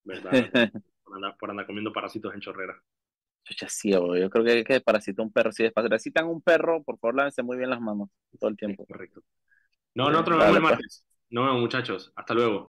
[0.04, 0.32] verdad.
[1.04, 2.82] por, andar, por andar comiendo parásitos en chorrera.
[3.44, 5.52] Chucha, sí, yo creo que hay que parasitar un perro.
[5.52, 8.86] Si desparasitan un perro, por favor, lávense muy bien las manos todo el tiempo.
[8.86, 9.22] Correcto.
[9.94, 10.72] No, nosotros nos vemos el pues.
[10.72, 11.06] martes.
[11.30, 12.12] Nos vemos, muchachos.
[12.16, 12.60] Hasta luego.